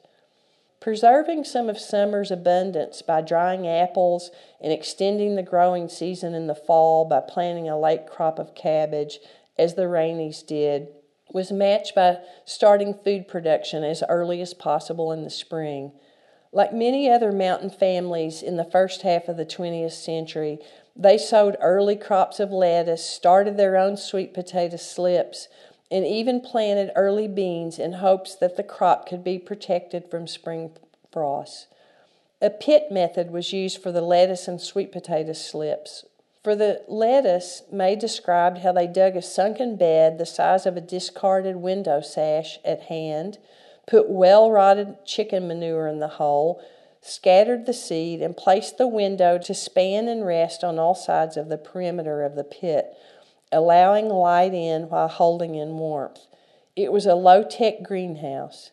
Preserving 0.81 1.45
some 1.45 1.71
of 1.71 1.79
summer's 1.79 2.31
abundance 2.31 3.01
by 3.01 3.23
drying 3.23 3.67
apples 3.67 4.31
and 4.61 4.71
extending 4.71 5.35
the 5.35 5.43
growing 5.43 5.89
season 5.89 6.35
in 6.35 6.47
the 6.47 6.55
fall 6.55 7.07
by 7.07 7.21
planting 7.21 7.69
a 7.69 7.81
late 7.81 8.07
crop 8.07 8.39
of 8.39 8.55
cabbage, 8.55 9.19
as 9.59 9.75
the 9.75 9.89
Raineys 9.89 10.43
did, 10.43 10.89
was 11.33 11.51
matched 11.51 11.95
by 11.95 12.19
starting 12.45 12.93
food 12.93 13.27
production 13.29 13.83
as 13.83 14.03
early 14.11 14.43
as 14.43 14.53
possible 14.53 15.11
in 15.11 15.25
the 15.25 15.31
spring. 15.31 15.93
Like 16.55 16.73
many 16.73 17.11
other 17.11 17.33
mountain 17.33 17.69
families 17.69 18.41
in 18.41 18.57
the 18.57 18.65
first 18.65 19.03
half 19.03 19.27
of 19.27 19.37
the 19.37 19.45
20th 19.45 19.91
century, 19.91 20.61
they 20.95 21.19
sowed 21.19 21.57
early 21.61 21.97
crops 21.97 22.39
of 22.39 22.53
lettuce, 22.53 23.05
started 23.05 23.57
their 23.57 23.77
own 23.77 23.97
sweet 23.97 24.33
potato 24.33 24.77
slips, 24.77 25.49
and 25.91 26.07
even 26.07 26.41
planted 26.41 26.93
early 26.95 27.27
beans 27.27 27.81
in 27.81 27.95
hopes 27.95 28.37
that 28.37 28.57
the 28.57 28.63
crop 28.63 29.09
could 29.09 29.25
be 29.25 29.37
protected 29.37 30.09
from 30.09 30.29
spring 30.29 30.71
frosts. 31.13 31.67
A 32.41 32.51
pit 32.51 32.85
method 32.89 33.33
was 33.33 33.53
used 33.53 33.83
for 33.83 33.91
the 33.91 34.01
lettuce 34.01 34.47
and 34.47 34.61
sweet 34.61 34.93
potato 34.93 35.33
slips. 35.33 36.05
For 36.45 36.55
the 36.55 36.83
lettuce, 36.87 37.63
May 37.73 37.97
described 37.97 38.59
how 38.59 38.71
they 38.71 38.87
dug 38.87 39.17
a 39.17 39.23
sunken 39.23 39.75
bed 39.75 40.19
the 40.19 40.27
size 40.27 40.67
of 40.67 40.77
a 40.77 40.81
discarded 40.81 41.57
window 41.57 42.01
sash 42.01 42.61
at 42.65 42.83
hand, 42.83 43.39
put 43.87 44.09
well 44.09 44.51
rotted 44.51 45.05
chicken 45.05 45.49
manure 45.49 45.87
in 45.87 46.01
the 46.01 46.09
hole, 46.09 46.63
scattered 47.01 47.67
the 47.67 47.73
seed, 47.73 48.23
and 48.23 48.37
placed 48.37 48.79
the 48.79 48.89
window 48.89 49.39
to 49.39 49.55
span 49.55 50.09
and 50.09 50.27
rest 50.27 50.65
on 50.65 50.79
all 50.79 50.95
sides 50.95 51.37
of 51.37 51.49
the 51.49 51.59
perimeter 51.59 52.23
of 52.23 52.35
the 52.35 52.45
pit, 52.45 52.95
allowing 53.53 54.09
light 54.09 54.55
in 54.55 54.85
while 54.89 55.09
holding 55.09 55.55
in 55.55 55.77
warmth. 55.77 56.21
It 56.77 56.93
was 56.93 57.07
a 57.07 57.15
low 57.15 57.45
tech 57.45 57.83
greenhouse. 57.83 58.71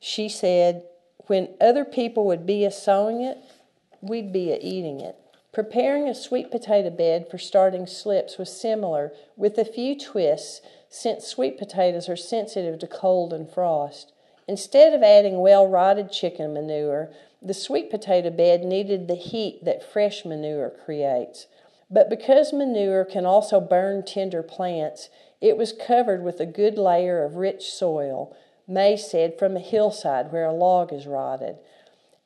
She 0.00 0.28
said, 0.28 0.84
when 1.26 1.54
other 1.60 1.84
people 1.84 2.26
would 2.26 2.44
be 2.44 2.64
a 2.64 2.70
sowing 2.70 3.22
it, 3.22 3.38
we'd 4.00 4.32
be 4.32 4.50
a 4.50 4.58
eating 4.60 5.00
it. 5.00 5.16
Preparing 5.52 6.08
a 6.08 6.14
sweet 6.14 6.50
potato 6.50 6.90
bed 6.90 7.26
for 7.30 7.38
starting 7.38 7.86
slips 7.86 8.38
was 8.38 8.50
similar, 8.50 9.12
with 9.36 9.58
a 9.58 9.64
few 9.64 9.98
twists, 9.98 10.60
since 10.88 11.26
sweet 11.26 11.58
potatoes 11.58 12.08
are 12.08 12.16
sensitive 12.16 12.78
to 12.80 12.86
cold 12.86 13.32
and 13.32 13.48
frost. 13.50 14.12
Instead 14.50 14.92
of 14.92 15.00
adding 15.00 15.38
well 15.38 15.64
rotted 15.64 16.10
chicken 16.10 16.52
manure, 16.52 17.08
the 17.40 17.54
sweet 17.54 17.88
potato 17.88 18.30
bed 18.30 18.64
needed 18.64 19.06
the 19.06 19.14
heat 19.14 19.64
that 19.64 19.80
fresh 19.80 20.24
manure 20.24 20.68
creates. 20.68 21.46
But 21.88 22.10
because 22.10 22.52
manure 22.52 23.04
can 23.04 23.24
also 23.24 23.60
burn 23.60 24.04
tender 24.04 24.42
plants, 24.42 25.08
it 25.40 25.56
was 25.56 25.72
covered 25.72 26.24
with 26.24 26.40
a 26.40 26.46
good 26.46 26.76
layer 26.76 27.22
of 27.22 27.36
rich 27.36 27.70
soil, 27.70 28.36
May 28.66 28.96
said 28.96 29.38
from 29.38 29.56
a 29.56 29.60
hillside 29.60 30.32
where 30.32 30.46
a 30.46 30.52
log 30.52 30.92
is 30.92 31.06
rotted, 31.06 31.58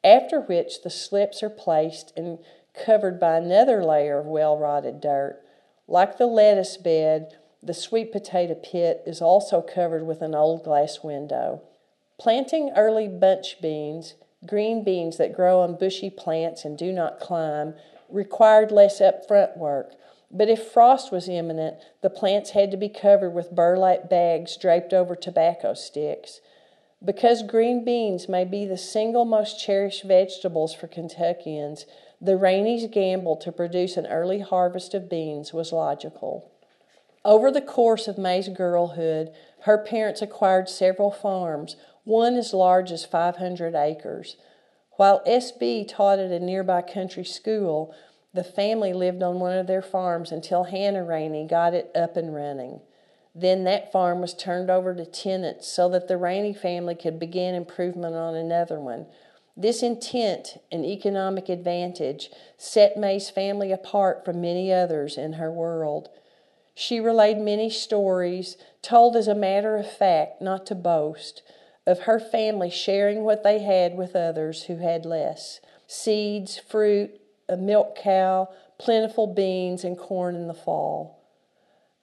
after 0.02 0.40
which 0.40 0.80
the 0.80 0.88
slips 0.88 1.42
are 1.42 1.50
placed 1.50 2.10
and 2.16 2.38
covered 2.72 3.20
by 3.20 3.36
another 3.36 3.84
layer 3.84 4.18
of 4.18 4.24
well 4.24 4.56
rotted 4.56 4.98
dirt. 5.02 5.42
Like 5.86 6.16
the 6.16 6.24
lettuce 6.24 6.78
bed, 6.78 7.36
the 7.62 7.74
sweet 7.74 8.12
potato 8.12 8.54
pit 8.54 9.02
is 9.04 9.20
also 9.20 9.60
covered 9.60 10.06
with 10.06 10.22
an 10.22 10.34
old 10.34 10.64
glass 10.64 11.04
window. 11.04 11.60
Planting 12.18 12.70
early 12.76 13.08
bunch 13.08 13.60
beans, 13.60 14.14
green 14.46 14.84
beans 14.84 15.16
that 15.16 15.34
grow 15.34 15.60
on 15.60 15.76
bushy 15.76 16.10
plants 16.10 16.64
and 16.64 16.78
do 16.78 16.92
not 16.92 17.20
climb, 17.20 17.74
required 18.08 18.70
less 18.70 19.00
upfront 19.00 19.56
work. 19.56 19.94
But 20.30 20.48
if 20.48 20.68
frost 20.68 21.12
was 21.12 21.28
imminent, 21.28 21.76
the 22.02 22.10
plants 22.10 22.50
had 22.50 22.70
to 22.70 22.76
be 22.76 22.88
covered 22.88 23.30
with 23.30 23.54
burlap 23.54 24.08
bags 24.08 24.56
draped 24.56 24.92
over 24.92 25.14
tobacco 25.14 25.74
sticks. 25.74 26.40
Because 27.04 27.42
green 27.42 27.84
beans 27.84 28.28
may 28.28 28.44
be 28.44 28.64
the 28.64 28.78
single 28.78 29.24
most 29.24 29.60
cherished 29.60 30.04
vegetables 30.04 30.74
for 30.74 30.86
Kentuckians, 30.86 31.84
the 32.20 32.36
Rainey's 32.36 32.86
gamble 32.88 33.36
to 33.36 33.52
produce 33.52 33.96
an 33.96 34.06
early 34.06 34.40
harvest 34.40 34.94
of 34.94 35.10
beans 35.10 35.52
was 35.52 35.72
logical. 35.72 36.50
Over 37.24 37.50
the 37.50 37.60
course 37.60 38.08
of 38.08 38.18
May's 38.18 38.48
girlhood, 38.48 39.32
her 39.60 39.78
parents 39.78 40.22
acquired 40.22 40.68
several 40.68 41.10
farms, 41.10 41.76
one 42.04 42.34
as 42.36 42.54
large 42.54 42.92
as 42.92 43.04
500 43.04 43.74
acres. 43.74 44.36
While 44.92 45.22
S.B. 45.26 45.84
taught 45.84 46.18
at 46.18 46.30
a 46.30 46.38
nearby 46.38 46.82
country 46.82 47.24
school, 47.24 47.94
the 48.32 48.44
family 48.44 48.92
lived 48.92 49.22
on 49.22 49.40
one 49.40 49.56
of 49.56 49.66
their 49.66 49.82
farms 49.82 50.30
until 50.30 50.64
Hannah 50.64 51.04
Rainey 51.04 51.46
got 51.46 51.74
it 51.74 51.90
up 51.94 52.16
and 52.16 52.34
running. 52.34 52.80
Then 53.34 53.64
that 53.64 53.90
farm 53.90 54.20
was 54.20 54.34
turned 54.34 54.70
over 54.70 54.94
to 54.94 55.04
tenants 55.04 55.66
so 55.66 55.88
that 55.88 56.06
the 56.06 56.16
Rainey 56.16 56.54
family 56.54 56.94
could 56.94 57.18
begin 57.18 57.54
improvement 57.54 58.14
on 58.14 58.34
another 58.34 58.78
one. 58.78 59.06
This 59.56 59.82
intent 59.82 60.58
and 60.70 60.84
economic 60.84 61.48
advantage 61.48 62.30
set 62.56 62.96
May's 62.96 63.30
family 63.30 63.72
apart 63.72 64.24
from 64.24 64.40
many 64.40 64.72
others 64.72 65.16
in 65.16 65.34
her 65.34 65.50
world. 65.50 66.08
She 66.74 66.98
relayed 66.98 67.38
many 67.38 67.70
stories, 67.70 68.56
told 68.82 69.16
as 69.16 69.28
a 69.28 69.34
matter 69.34 69.76
of 69.76 69.90
fact, 69.90 70.42
not 70.42 70.66
to 70.66 70.74
boast, 70.74 71.42
of 71.86 72.00
her 72.00 72.18
family 72.18 72.70
sharing 72.70 73.24
what 73.24 73.42
they 73.42 73.60
had 73.60 73.96
with 73.96 74.16
others 74.16 74.64
who 74.64 74.76
had 74.76 75.04
less 75.04 75.60
seeds, 75.86 76.58
fruit, 76.58 77.20
a 77.48 77.56
milk 77.56 77.96
cow, 77.96 78.48
plentiful 78.78 79.26
beans, 79.26 79.84
and 79.84 79.98
corn 79.98 80.34
in 80.34 80.48
the 80.48 80.54
fall. 80.54 81.20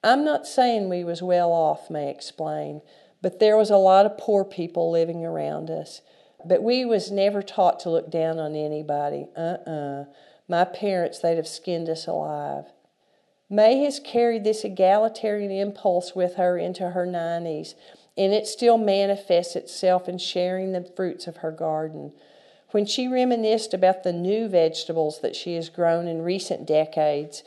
I'm 0.04 0.24
not 0.24 0.46
saying 0.46 0.88
we 0.88 1.04
was 1.04 1.22
well 1.22 1.52
off, 1.52 1.90
May 1.90 2.10
explained, 2.10 2.82
but 3.20 3.38
there 3.38 3.56
was 3.56 3.70
a 3.70 3.76
lot 3.76 4.06
of 4.06 4.18
poor 4.18 4.44
people 4.44 4.90
living 4.90 5.24
around 5.24 5.70
us. 5.70 6.00
But 6.44 6.62
we 6.62 6.84
was 6.84 7.10
never 7.10 7.40
taught 7.40 7.78
to 7.80 7.90
look 7.90 8.10
down 8.10 8.38
on 8.40 8.56
anybody. 8.56 9.26
Uh-uh. 9.36 10.06
My 10.48 10.64
parents, 10.64 11.20
they'd 11.20 11.36
have 11.36 11.46
skinned 11.46 11.88
us 11.88 12.06
alive. 12.06 12.64
May 13.48 13.84
has 13.84 14.00
carried 14.00 14.44
this 14.44 14.64
egalitarian 14.64 15.52
impulse 15.52 16.16
with 16.16 16.34
her 16.34 16.58
into 16.58 16.90
her 16.90 17.06
90s, 17.06 17.74
and 18.16 18.32
it 18.32 18.46
still 18.46 18.78
manifests 18.78 19.56
itself 19.56 20.08
in 20.08 20.18
sharing 20.18 20.72
the 20.72 20.90
fruits 20.96 21.26
of 21.26 21.38
her 21.38 21.50
garden. 21.50 22.12
When 22.70 22.86
she 22.86 23.08
reminisced 23.08 23.74
about 23.74 24.02
the 24.02 24.12
new 24.12 24.48
vegetables 24.48 25.20
that 25.20 25.36
she 25.36 25.54
has 25.54 25.68
grown 25.68 26.08
in 26.08 26.22
recent 26.22 26.66
decades 26.66 27.42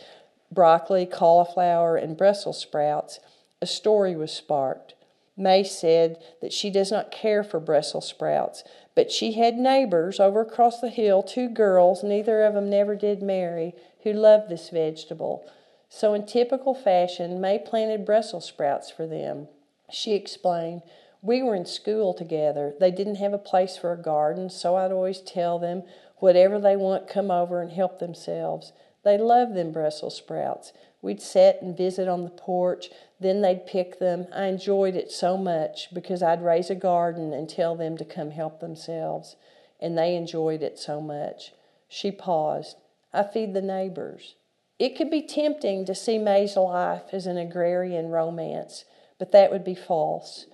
broccoli, 0.51 1.05
cauliflower, 1.05 1.97
and 1.97 2.15
Brussels 2.15 2.59
sprouts 2.59 3.19
a 3.61 3.65
story 3.65 4.15
was 4.15 4.31
sparked. 4.31 4.93
May 5.37 5.63
said 5.63 6.21
that 6.41 6.53
she 6.53 6.69
does 6.69 6.91
not 6.91 7.11
care 7.11 7.43
for 7.43 7.59
Brussels 7.59 8.07
sprouts, 8.07 8.63
but 8.95 9.11
she 9.11 9.33
had 9.33 9.55
neighbors 9.57 10.19
over 10.19 10.41
across 10.41 10.79
the 10.79 10.89
hill, 10.89 11.23
two 11.23 11.49
girls, 11.49 12.03
neither 12.03 12.43
of 12.43 12.53
them 12.53 12.69
never 12.69 12.95
did 12.95 13.21
marry, 13.21 13.73
who 14.03 14.13
loved 14.13 14.49
this 14.49 14.69
vegetable. 14.69 15.49
So, 15.89 16.13
in 16.13 16.25
typical 16.25 16.73
fashion, 16.73 17.41
May 17.41 17.59
planted 17.59 18.05
Brussels 18.05 18.45
sprouts 18.45 18.89
for 18.91 19.07
them. 19.07 19.47
She 19.91 20.13
explained, 20.13 20.81
We 21.21 21.43
were 21.43 21.55
in 21.55 21.65
school 21.65 22.13
together. 22.13 22.73
They 22.79 22.91
didn't 22.91 23.15
have 23.15 23.33
a 23.33 23.37
place 23.37 23.77
for 23.77 23.91
a 23.91 24.01
garden, 24.01 24.49
so 24.49 24.75
I'd 24.75 24.91
always 24.91 25.21
tell 25.21 25.59
them, 25.59 25.83
Whatever 26.17 26.59
they 26.59 26.75
want, 26.75 27.07
come 27.07 27.29
over 27.29 27.61
and 27.61 27.71
help 27.71 27.99
themselves. 27.99 28.71
They 29.03 29.17
loved 29.17 29.53
them 29.53 29.71
Brussels 29.71 30.17
sprouts. 30.17 30.73
We'd 31.01 31.21
sit 31.21 31.61
and 31.61 31.77
visit 31.77 32.07
on 32.07 32.23
the 32.23 32.31
porch, 32.31 32.89
then 33.19 33.41
they'd 33.41 33.67
pick 33.67 33.99
them. 33.99 34.25
I 34.33 34.45
enjoyed 34.45 34.95
it 34.95 35.11
so 35.11 35.37
much 35.37 35.93
because 35.93 36.23
I'd 36.23 36.43
raise 36.43 36.71
a 36.71 36.75
garden 36.75 37.31
and 37.31 37.47
tell 37.47 37.75
them 37.75 37.97
to 37.97 38.05
come 38.05 38.31
help 38.31 38.59
themselves, 38.59 39.35
and 39.79 39.95
they 39.95 40.15
enjoyed 40.15 40.63
it 40.63 40.79
so 40.79 40.99
much. 40.99 41.53
She 41.87 42.11
paused. 42.11 42.77
I 43.13 43.21
feed 43.21 43.53
the 43.53 43.61
neighbors. 43.61 44.35
It 44.79 44.97
could 44.97 45.11
be 45.11 45.21
tempting 45.21 45.85
to 45.85 45.95
see 45.95 46.17
May's 46.17 46.57
life 46.57 47.13
as 47.13 47.27
an 47.27 47.37
agrarian 47.37 48.09
romance, 48.09 48.83
but 49.19 49.31
that 49.31 49.51
would 49.51 49.63
be 49.63 49.75
false. 49.75 50.45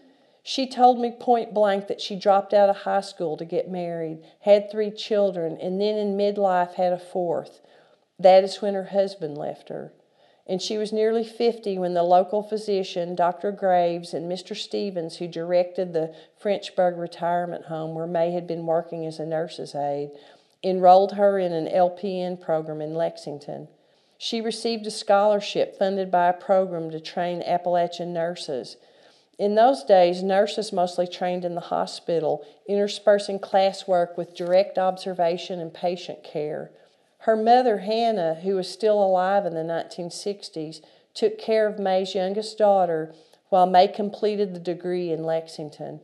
She 0.44 0.68
told 0.68 1.00
me 1.00 1.12
point 1.12 1.54
blank 1.54 1.88
that 1.88 2.02
she 2.02 2.16
dropped 2.16 2.54
out 2.54 2.70
of 2.70 2.78
high 2.78 3.02
school 3.02 3.38
to 3.38 3.46
get 3.46 3.70
married, 3.70 4.24
had 4.42 4.72
three 4.72 4.90
children, 4.90 5.58
and 5.62 5.80
then 5.80 5.98
in 5.98 6.18
midlife 6.18 6.74
had 6.74 6.94
a 6.94 7.00
fourth. 7.00 7.62
That 8.18 8.44
is 8.44 8.62
when 8.62 8.74
her 8.74 8.86
husband 8.86 9.38
left 9.38 9.70
her. 9.70 9.94
And 10.48 10.62
she 10.62 10.78
was 10.78 10.92
nearly 10.92 11.24
50 11.24 11.78
when 11.78 11.94
the 11.94 12.04
local 12.04 12.42
physician, 12.42 13.16
Dr. 13.16 13.52
Graves, 13.52 14.14
and 14.14 14.30
Mr. 14.30 14.56
Stevens, 14.58 15.18
who 15.18 15.28
directed 15.28 15.94
the 15.94 16.14
Frenchburg 16.42 16.98
retirement 16.98 17.66
home 17.66 17.94
where 17.94 18.08
May 18.08 18.32
had 18.32 18.48
been 18.48 18.66
working 18.66 19.06
as 19.06 19.20
a 19.20 19.26
nurse's 19.26 19.76
aide, 19.76 20.10
enrolled 20.64 21.14
her 21.14 21.38
in 21.38 21.54
an 21.54 21.68
LPN 21.68 22.42
program 22.42 22.82
in 22.82 22.96
Lexington. 22.96 23.68
She 24.24 24.40
received 24.40 24.86
a 24.86 24.92
scholarship 24.92 25.80
funded 25.80 26.12
by 26.12 26.30
a 26.30 26.34
program 26.34 26.92
to 26.92 27.00
train 27.00 27.42
Appalachian 27.42 28.14
nurses. 28.14 28.78
In 29.40 29.56
those 29.56 29.84
days, 29.84 30.22
nurses 30.22 30.72
mostly 30.72 31.08
trained 31.08 31.44
in 31.44 31.56
the 31.56 31.60
hospital, 31.60 32.46
interspersing 32.70 33.40
classwork 33.40 34.18
with 34.18 34.36
direct 34.36 34.78
observation 34.78 35.60
and 35.60 35.74
patient 35.74 36.24
care. 36.24 36.70
Her 37.22 37.36
mother, 37.36 37.80
Hannah, 37.80 38.36
who 38.36 38.58
was 38.58 38.70
still 38.70 39.04
alive 39.04 39.48
in 39.48 39.56
the 39.56 39.62
1960s, 39.62 40.82
took 41.16 41.40
care 41.40 41.66
of 41.66 41.80
May's 41.80 42.14
youngest 42.14 42.60
daughter 42.60 43.16
while 43.50 43.66
May 43.66 43.88
completed 43.88 44.54
the 44.54 44.60
degree 44.60 45.12
in 45.12 45.24
Lexington. 45.24 46.00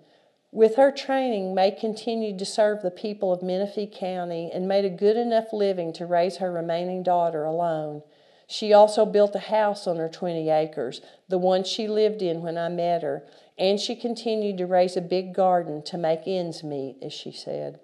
With 0.51 0.75
her 0.75 0.91
training, 0.91 1.53
May 1.53 1.71
continued 1.71 2.39
to 2.39 2.45
serve 2.45 2.81
the 2.81 2.91
people 2.91 3.33
of 3.33 3.43
Menifee 3.43 3.87
County 3.87 4.49
and 4.53 4.67
made 4.67 4.85
a 4.85 4.89
good 4.89 5.17
enough 5.17 5.51
living 5.51 5.91
to 5.93 6.05
raise 6.05 6.37
her 6.37 6.51
remaining 6.51 7.03
daughter 7.03 7.43
alone. 7.43 8.01
She 8.47 8.71
also 8.71 9.05
built 9.05 9.35
a 9.35 9.39
house 9.39 9.87
on 9.87 9.97
her 9.97 10.07
20 10.07 10.49
acres, 10.49 11.01
the 11.27 11.37
one 11.37 11.65
she 11.65 11.87
lived 11.87 12.21
in 12.21 12.41
when 12.41 12.57
I 12.57 12.69
met 12.69 13.03
her, 13.03 13.27
and 13.57 13.77
she 13.77 13.93
continued 13.93 14.57
to 14.59 14.65
raise 14.65 14.95
a 14.95 15.01
big 15.01 15.33
garden 15.33 15.83
to 15.83 15.97
make 15.97 16.21
ends 16.25 16.63
meet, 16.63 16.97
as 17.01 17.11
she 17.11 17.31
said. 17.33 17.81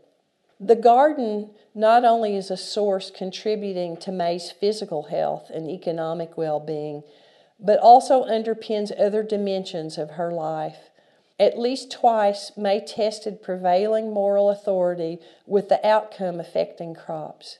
The 0.60 0.77
garden 0.77 1.50
not 1.75 2.05
only 2.05 2.38
is 2.38 2.50
a 2.50 2.55
source 2.55 3.12
contributing 3.12 3.98
to 3.98 4.12
May's 4.13 4.51
physical 4.51 5.03
health 5.03 5.50
and 5.50 5.70
economic 5.70 6.38
well 6.38 6.62
being, 6.62 7.03
but 7.60 7.79
also 7.79 8.24
underpins 8.24 8.98
other 8.98 9.22
dimensions 9.22 9.98
of 9.98 10.12
her 10.12 10.32
life. 10.32 10.89
At 11.39 11.57
least 11.57 11.91
twice, 11.91 12.51
May 12.55 12.79
tested 12.79 13.41
prevailing 13.41 14.11
moral 14.13 14.49
authority 14.49 15.19
with 15.47 15.69
the 15.69 15.85
outcome 15.85 16.39
affecting 16.39 16.93
crops. 16.93 17.59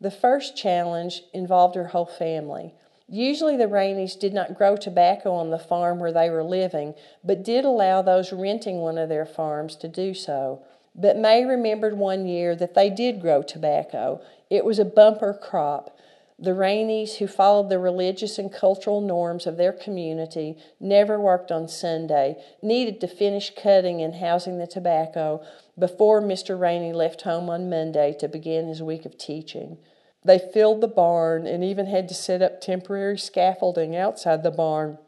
The 0.00 0.10
first 0.10 0.56
challenge 0.56 1.22
involved 1.32 1.76
her 1.76 1.88
whole 1.88 2.06
family. 2.06 2.74
Usually, 3.08 3.56
the 3.56 3.68
Raineys 3.68 4.16
did 4.16 4.32
not 4.32 4.54
grow 4.54 4.76
tobacco 4.76 5.32
on 5.34 5.50
the 5.50 5.58
farm 5.58 5.98
where 5.98 6.12
they 6.12 6.30
were 6.30 6.42
living, 6.42 6.94
but 7.22 7.44
did 7.44 7.64
allow 7.64 8.00
those 8.00 8.32
renting 8.32 8.78
one 8.78 8.96
of 8.96 9.10
their 9.10 9.26
farms 9.26 9.76
to 9.76 9.88
do 9.88 10.14
so. 10.14 10.62
But 10.94 11.18
May 11.18 11.44
remembered 11.44 11.98
one 11.98 12.26
year 12.26 12.56
that 12.56 12.74
they 12.74 12.88
did 12.88 13.20
grow 13.20 13.42
tobacco. 13.42 14.22
It 14.50 14.64
was 14.64 14.78
a 14.78 14.84
bumper 14.84 15.34
crop. 15.34 15.96
The 16.42 16.54
Raineys, 16.54 17.18
who 17.18 17.28
followed 17.28 17.68
the 17.68 17.78
religious 17.78 18.36
and 18.36 18.52
cultural 18.52 19.00
norms 19.00 19.46
of 19.46 19.56
their 19.56 19.72
community, 19.72 20.58
never 20.80 21.20
worked 21.20 21.52
on 21.52 21.68
Sunday, 21.68 22.36
needed 22.60 23.00
to 23.00 23.06
finish 23.06 23.52
cutting 23.54 24.02
and 24.02 24.16
housing 24.16 24.58
the 24.58 24.66
tobacco 24.66 25.40
before 25.78 26.20
Mr. 26.20 26.58
Rainey 26.58 26.92
left 26.92 27.22
home 27.22 27.48
on 27.48 27.70
Monday 27.70 28.12
to 28.18 28.26
begin 28.26 28.66
his 28.66 28.82
week 28.82 29.06
of 29.06 29.16
teaching. 29.16 29.78
They 30.24 30.40
filled 30.40 30.80
the 30.80 30.88
barn 30.88 31.46
and 31.46 31.62
even 31.62 31.86
had 31.86 32.08
to 32.08 32.14
set 32.14 32.42
up 32.42 32.60
temporary 32.60 33.18
scaffolding 33.18 33.94
outside 33.94 34.42
the 34.42 34.50
barn 34.50 34.98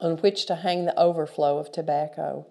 on 0.00 0.16
which 0.16 0.44
to 0.46 0.56
hang 0.56 0.86
the 0.86 0.98
overflow 0.98 1.58
of 1.58 1.70
tobacco. 1.70 2.48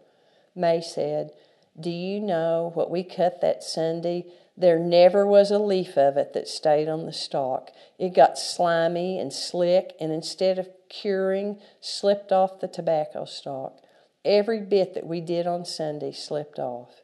May 0.55 0.79
said, 0.79 1.31
Do 1.77 1.89
you 1.89 2.21
know 2.21 2.71
what 2.73 2.89
we 2.89 3.03
cut 3.03 3.41
that 3.41 3.63
Sunday? 3.63 4.27
There 4.55 4.77
never 4.77 5.25
was 5.25 5.49
a 5.49 5.59
leaf 5.59 5.97
of 5.97 6.15
it 6.15 6.33
that 6.33 6.47
stayed 6.47 6.87
on 6.87 7.05
the 7.05 7.13
stalk. 7.13 7.71
It 7.97 8.13
got 8.13 8.37
slimy 8.37 9.17
and 9.17 9.33
slick, 9.33 9.95
and 9.99 10.11
instead 10.11 10.59
of 10.59 10.69
curing, 10.89 11.59
slipped 11.81 12.31
off 12.31 12.59
the 12.59 12.67
tobacco 12.67 13.25
stalk. 13.25 13.79
Every 14.23 14.61
bit 14.61 14.93
that 14.93 15.07
we 15.07 15.21
did 15.21 15.47
on 15.47 15.65
Sunday 15.65 16.11
slipped 16.11 16.59
off. 16.59 17.01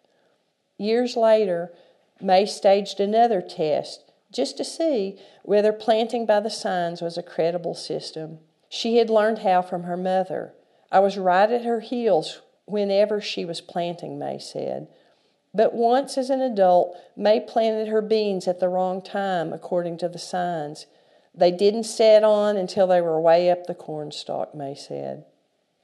Years 0.78 1.18
later, 1.18 1.74
May 2.22 2.46
staged 2.46 3.00
another 3.00 3.42
test 3.42 4.04
just 4.32 4.58
to 4.58 4.64
see 4.64 5.18
whether 5.44 5.74
planting 5.74 6.26
by 6.26 6.40
the 6.40 6.50
signs 6.50 7.02
was 7.02 7.18
a 7.18 7.24
credible 7.24 7.74
system. 7.74 8.40
She 8.70 8.98
had 8.98 9.10
learned 9.10 9.40
how 9.40 9.64
from 9.64 9.84
her 9.84 9.98
mother. 9.98 10.54
I 10.92 11.00
was 11.00 11.18
right 11.18 11.50
at 11.52 11.66
her 11.66 11.80
heels 11.80 12.42
whenever 12.66 13.20
she 13.20 13.44
was 13.44 13.62
planting, 13.62 14.20
May 14.20 14.38
said. 14.38 14.88
But 15.54 15.74
once 15.74 16.18
as 16.18 16.30
an 16.30 16.42
adult, 16.42 16.96
May 17.16 17.40
planted 17.40 17.88
her 17.88 18.02
beans 18.02 18.48
at 18.48 18.60
the 18.60 18.70
wrong 18.70 19.02
time, 19.02 19.52
according 19.52 19.98
to 19.98 20.10
the 20.10 20.20
signs. 20.20 20.86
They 21.34 21.52
didn't 21.52 21.84
set 21.84 22.24
on 22.24 22.58
until 22.58 22.88
they 22.88 23.02
were 23.02 23.20
way 23.20 23.50
up 23.50 23.66
the 23.66 23.74
cornstalk, 23.74 24.54
May 24.54 24.76
said. 24.76 25.26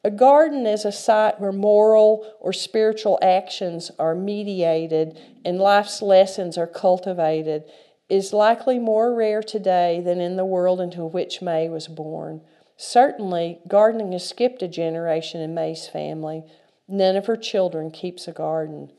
A 0.03 0.11
garden 0.11 0.67
is 0.67 0.85
a 0.85 0.91
site 0.91 1.39
where 1.39 1.51
moral 1.51 2.31
or 2.39 2.53
spiritual 2.53 3.17
actions 3.23 3.89
are 3.97 4.13
mediated 4.13 5.19
and 5.43 5.57
life's 5.57 5.99
lessons 6.01 6.59
are 6.59 6.67
cultivated 6.67 7.63
is 8.07 8.31
likely 8.31 8.77
more 8.77 9.15
rare 9.15 9.41
today 9.41 9.99
than 9.99 10.21
in 10.21 10.35
the 10.35 10.45
world 10.45 10.79
into 10.79 11.03
which 11.03 11.41
May 11.41 11.67
was 11.69 11.87
born. 11.87 12.41
Certainly, 12.77 13.61
gardening 13.67 14.11
has 14.11 14.27
skipped 14.27 14.61
a 14.61 14.67
generation 14.67 15.41
in 15.41 15.55
May's 15.55 15.87
family. 15.87 16.43
None 16.87 17.15
of 17.15 17.25
her 17.25 17.37
children 17.37 17.89
keeps 17.89 18.27
a 18.27 18.31
garden 18.31 18.91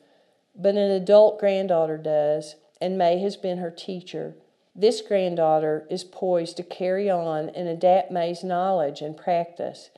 but 0.59 0.75
an 0.75 0.91
adult 0.91 1.39
granddaughter 1.39 1.99
does, 1.99 2.57
and 2.81 2.99
May 2.99 3.19
has 3.19 3.37
been 3.37 3.59
her 3.59 3.71
teacher. 3.71 4.37
This 4.75 5.01
granddaughter 5.01 5.87
is 5.91 6.05
poised 6.05 6.57
to 6.59 6.63
carry 6.63 7.09
on 7.09 7.49
and 7.51 7.69
adapt 7.69 8.11
May's 8.11 8.45
knowledge 8.45 9.01
and 9.01 9.17
practice. 9.17 9.91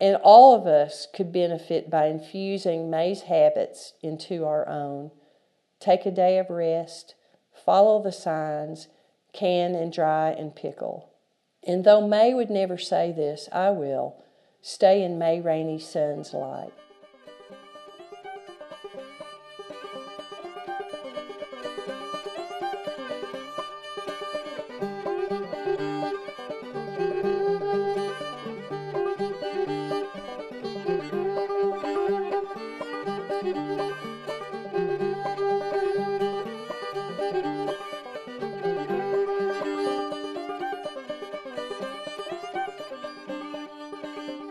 And 0.00 0.16
all 0.16 0.54
of 0.54 0.66
us 0.66 1.06
could 1.14 1.32
benefit 1.32 1.90
by 1.90 2.06
infusing 2.06 2.90
May's 2.90 3.22
habits 3.22 3.92
into 4.02 4.44
our 4.44 4.68
own. 4.68 5.10
Take 5.80 6.06
a 6.06 6.10
day 6.10 6.38
of 6.38 6.50
rest, 6.50 7.14
follow 7.52 8.02
the 8.02 8.12
signs, 8.12 8.88
can 9.32 9.74
and 9.74 9.92
dry 9.92 10.30
and 10.30 10.54
pickle. 10.54 11.10
And 11.66 11.84
though 11.84 12.06
May 12.06 12.34
would 12.34 12.50
never 12.50 12.78
say 12.78 13.12
this, 13.12 13.48
I 13.52 13.70
will. 13.70 14.16
Stay 14.60 15.02
in 15.02 15.18
May 15.18 15.40
Rainey 15.40 15.78
Sun's 15.78 16.32
light. 16.32 16.72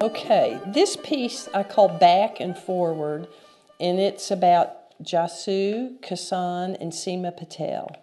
Okay, 0.01 0.59
this 0.65 0.97
piece 0.97 1.47
I 1.53 1.61
call 1.61 1.87
Back 1.87 2.39
and 2.39 2.57
Forward, 2.57 3.27
and 3.79 3.99
it's 3.99 4.31
about 4.31 4.99
Jasu, 5.03 6.01
Kasan, 6.01 6.75
and 6.77 6.91
Seema 6.91 7.37
Patel. 7.37 7.95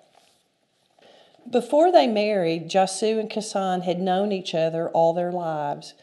Before 1.51 1.91
they 1.91 2.07
married, 2.07 2.71
Jasu 2.71 3.19
and 3.19 3.29
Kasan 3.29 3.81
had 3.81 3.99
known 3.99 4.31
each 4.31 4.55
other 4.55 4.89
all 4.91 5.13
their 5.13 5.33
lives. 5.33 5.95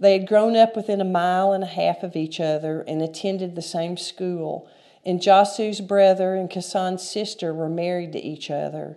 They 0.00 0.14
had 0.14 0.26
grown 0.26 0.56
up 0.56 0.74
within 0.74 1.02
a 1.02 1.04
mile 1.04 1.52
and 1.52 1.62
a 1.62 1.66
half 1.66 2.02
of 2.02 2.16
each 2.16 2.40
other 2.40 2.80
and 2.80 3.02
attended 3.02 3.54
the 3.54 3.60
same 3.60 3.98
school, 3.98 4.66
and 5.04 5.20
Jasu's 5.20 5.82
brother 5.82 6.34
and 6.34 6.48
Kasan's 6.48 7.06
sister 7.06 7.52
were 7.52 7.68
married 7.68 8.12
to 8.12 8.24
each 8.24 8.50
other. 8.50 8.96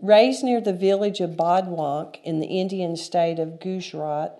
Raised 0.00 0.44
near 0.44 0.60
the 0.60 0.72
village 0.72 1.18
of 1.20 1.30
Badwank 1.30 2.22
in 2.22 2.38
the 2.38 2.60
Indian 2.60 2.96
state 2.96 3.40
of 3.40 3.58
Gujarat, 3.58 4.38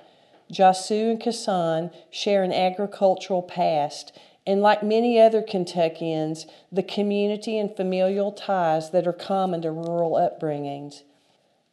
Jasu 0.53 1.11
and 1.11 1.21
Kasan 1.21 1.91
share 2.11 2.43
an 2.43 2.53
agricultural 2.53 3.43
past, 3.43 4.13
and 4.47 4.61
like 4.61 4.83
many 4.83 5.19
other 5.19 5.43
Kentuckians, 5.43 6.47
the 6.71 6.83
community 6.83 7.59
and 7.59 7.75
familial 7.75 8.31
ties 8.31 8.91
that 8.91 9.07
are 9.07 9.13
common 9.13 9.63
to 9.63 9.71
rural 9.71 10.13
upbringings. 10.13 11.03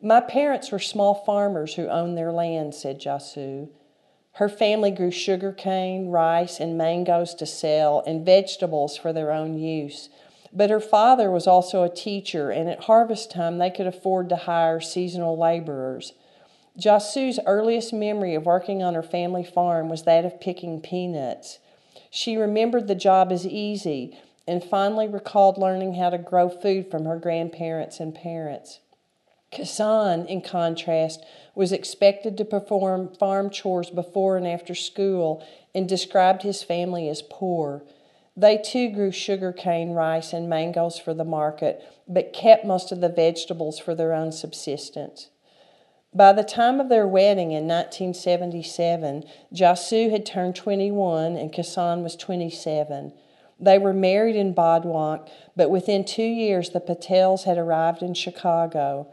My 0.01 0.21
parents 0.21 0.71
were 0.71 0.79
small 0.79 1.13
farmers 1.13 1.75
who 1.75 1.87
owned 1.87 2.17
their 2.17 2.31
land, 2.31 2.73
said 2.73 2.99
Jasu. 2.99 3.69
Her 4.35 4.49
family 4.49 4.91
grew 4.91 5.11
sugar 5.11 5.51
cane, 5.51 6.07
rice, 6.07 6.59
and 6.59 6.77
mangoes 6.77 7.35
to 7.35 7.45
sell, 7.45 8.01
and 8.07 8.25
vegetables 8.25 8.95
for 8.97 9.11
their 9.11 9.31
own 9.31 9.57
use. 9.59 10.09
But 10.53 10.69
her 10.69 10.79
father 10.79 11.29
was 11.29 11.47
also 11.47 11.83
a 11.83 11.89
teacher, 11.93 12.49
and 12.49 12.69
at 12.69 12.85
harvest 12.85 13.31
time 13.31 13.57
they 13.57 13.69
could 13.69 13.87
afford 13.87 14.29
to 14.29 14.35
hire 14.37 14.79
seasonal 14.79 15.37
laborers. 15.37 16.13
Jasu's 16.77 17.39
earliest 17.45 17.91
memory 17.91 18.33
of 18.33 18.45
working 18.45 18.81
on 18.81 18.93
her 18.93 19.03
family 19.03 19.43
farm 19.43 19.89
was 19.89 20.03
that 20.03 20.23
of 20.23 20.39
picking 20.39 20.79
peanuts. 20.79 21.59
She 22.09 22.37
remembered 22.37 22.87
the 22.87 22.95
job 22.95 23.31
as 23.31 23.45
easy 23.45 24.17
and 24.47 24.63
fondly 24.63 25.07
recalled 25.07 25.57
learning 25.57 25.95
how 25.95 26.09
to 26.09 26.17
grow 26.17 26.49
food 26.49 26.89
from 26.89 27.05
her 27.05 27.17
grandparents 27.17 27.99
and 27.99 28.15
parents. 28.15 28.79
Kasan, 29.51 30.25
in 30.27 30.41
contrast, 30.41 31.23
was 31.55 31.73
expected 31.73 32.37
to 32.37 32.45
perform 32.45 33.13
farm 33.15 33.49
chores 33.49 33.89
before 33.89 34.37
and 34.37 34.47
after 34.47 34.73
school 34.73 35.45
and 35.75 35.89
described 35.89 36.41
his 36.41 36.63
family 36.63 37.09
as 37.09 37.21
poor. 37.21 37.83
They 38.35 38.57
too 38.57 38.89
grew 38.89 39.11
sugar 39.11 39.51
cane, 39.51 39.91
rice, 39.91 40.31
and 40.31 40.49
mangoes 40.49 40.97
for 40.97 41.13
the 41.13 41.25
market, 41.25 41.83
but 42.07 42.31
kept 42.31 42.65
most 42.65 42.93
of 42.93 43.01
the 43.01 43.09
vegetables 43.09 43.77
for 43.77 43.93
their 43.93 44.13
own 44.13 44.31
subsistence. 44.31 45.27
By 46.13 46.33
the 46.33 46.43
time 46.43 46.81
of 46.81 46.89
their 46.89 47.07
wedding 47.07 47.51
in 47.51 47.67
1977, 47.67 49.23
Jasu 49.53 50.11
had 50.11 50.25
turned 50.25 50.55
21 50.57 51.37
and 51.37 51.53
Kasan 51.53 52.03
was 52.03 52.17
27. 52.17 53.13
They 53.57 53.77
were 53.77 53.93
married 53.93 54.35
in 54.35 54.53
Badwank, 54.53 55.29
but 55.55 55.69
within 55.69 56.03
two 56.03 56.23
years 56.23 56.71
the 56.71 56.81
Patels 56.81 57.43
had 57.43 57.57
arrived 57.57 58.01
in 58.01 58.13
Chicago. 58.13 59.07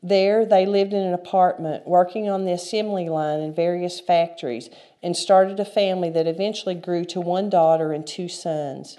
There, 0.00 0.46
they 0.46 0.64
lived 0.64 0.92
in 0.92 1.02
an 1.02 1.14
apartment, 1.14 1.88
working 1.88 2.28
on 2.28 2.44
the 2.44 2.52
assembly 2.52 3.08
line 3.08 3.40
in 3.40 3.52
various 3.52 3.98
factories, 3.98 4.68
and 5.02 5.16
started 5.16 5.58
a 5.58 5.64
family 5.64 6.10
that 6.10 6.28
eventually 6.28 6.74
grew 6.74 7.04
to 7.06 7.20
one 7.20 7.50
daughter 7.50 7.92
and 7.92 8.06
two 8.06 8.28
sons. 8.28 8.98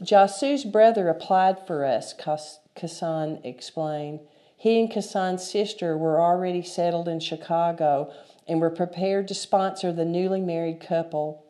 Jasu's 0.00 0.64
brother 0.64 1.08
applied 1.08 1.64
for 1.66 1.84
us, 1.84 2.14
Kasan 2.74 3.40
explained. 3.44 4.20
He 4.64 4.80
and 4.80 4.90
Kasan's 4.90 5.46
sister 5.46 5.94
were 5.94 6.18
already 6.18 6.62
settled 6.62 7.06
in 7.06 7.20
Chicago 7.20 8.10
and 8.48 8.62
were 8.62 8.70
prepared 8.70 9.28
to 9.28 9.34
sponsor 9.34 9.92
the 9.92 10.06
newly 10.06 10.40
married 10.40 10.80
couple. 10.80 11.44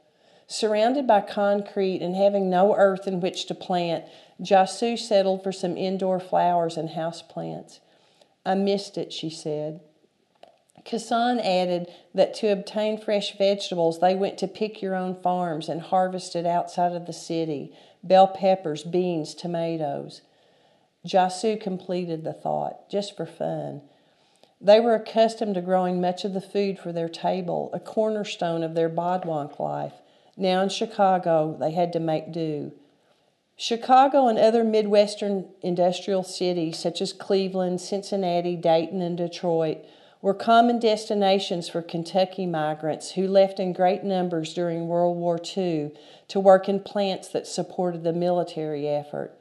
Surrounded 0.48 1.06
by 1.06 1.20
concrete 1.20 2.02
and 2.02 2.16
having 2.16 2.50
no 2.50 2.74
earth 2.74 3.06
in 3.06 3.20
which 3.20 3.46
to 3.46 3.54
plant, 3.54 4.04
Jasu 4.42 4.98
settled 4.98 5.44
for 5.44 5.52
some 5.52 5.76
indoor 5.76 6.18
flowers 6.18 6.76
and 6.76 6.88
houseplants. 6.88 7.78
I 8.44 8.56
missed 8.56 8.98
it, 8.98 9.12
she 9.12 9.30
said. 9.30 9.78
Kassan 10.84 11.38
added 11.38 11.86
that 12.14 12.34
to 12.34 12.48
obtain 12.48 12.98
fresh 12.98 13.38
vegetables, 13.38 14.00
they 14.00 14.16
went 14.16 14.38
to 14.38 14.48
pick 14.48 14.82
your 14.82 14.96
own 14.96 15.14
farms 15.14 15.68
and 15.68 15.82
harvested 15.82 16.46
outside 16.46 16.90
of 16.90 17.06
the 17.06 17.12
city 17.12 17.72
bell 18.02 18.26
peppers, 18.26 18.82
beans, 18.82 19.36
tomatoes. 19.36 20.22
Jasu 21.06 21.60
completed 21.60 22.24
the 22.24 22.32
thought, 22.32 22.88
just 22.88 23.16
for 23.16 23.26
fun. 23.26 23.82
They 24.60 24.80
were 24.80 24.94
accustomed 24.94 25.56
to 25.56 25.60
growing 25.60 26.00
much 26.00 26.24
of 26.24 26.32
the 26.32 26.40
food 26.40 26.78
for 26.78 26.92
their 26.92 27.08
table, 27.08 27.70
a 27.72 27.80
cornerstone 27.80 28.62
of 28.62 28.74
their 28.74 28.88
Badwank 28.88 29.58
life. 29.58 29.92
Now 30.36 30.62
in 30.62 30.70
Chicago, 30.70 31.56
they 31.58 31.72
had 31.72 31.92
to 31.92 32.00
make 32.00 32.32
do. 32.32 32.72
Chicago 33.56 34.26
and 34.26 34.38
other 34.38 34.64
Midwestern 34.64 35.48
industrial 35.62 36.24
cities, 36.24 36.78
such 36.78 37.00
as 37.00 37.12
Cleveland, 37.12 37.80
Cincinnati, 37.80 38.56
Dayton, 38.56 39.00
and 39.00 39.16
Detroit, 39.16 39.78
were 40.20 40.34
common 40.34 40.78
destinations 40.78 41.68
for 41.68 41.82
Kentucky 41.82 42.46
migrants 42.46 43.12
who 43.12 43.28
left 43.28 43.60
in 43.60 43.74
great 43.74 44.02
numbers 44.02 44.54
during 44.54 44.88
World 44.88 45.18
War 45.18 45.38
II 45.56 45.92
to 46.28 46.40
work 46.40 46.68
in 46.68 46.80
plants 46.80 47.28
that 47.28 47.46
supported 47.46 48.02
the 48.02 48.12
military 48.12 48.88
effort. 48.88 49.38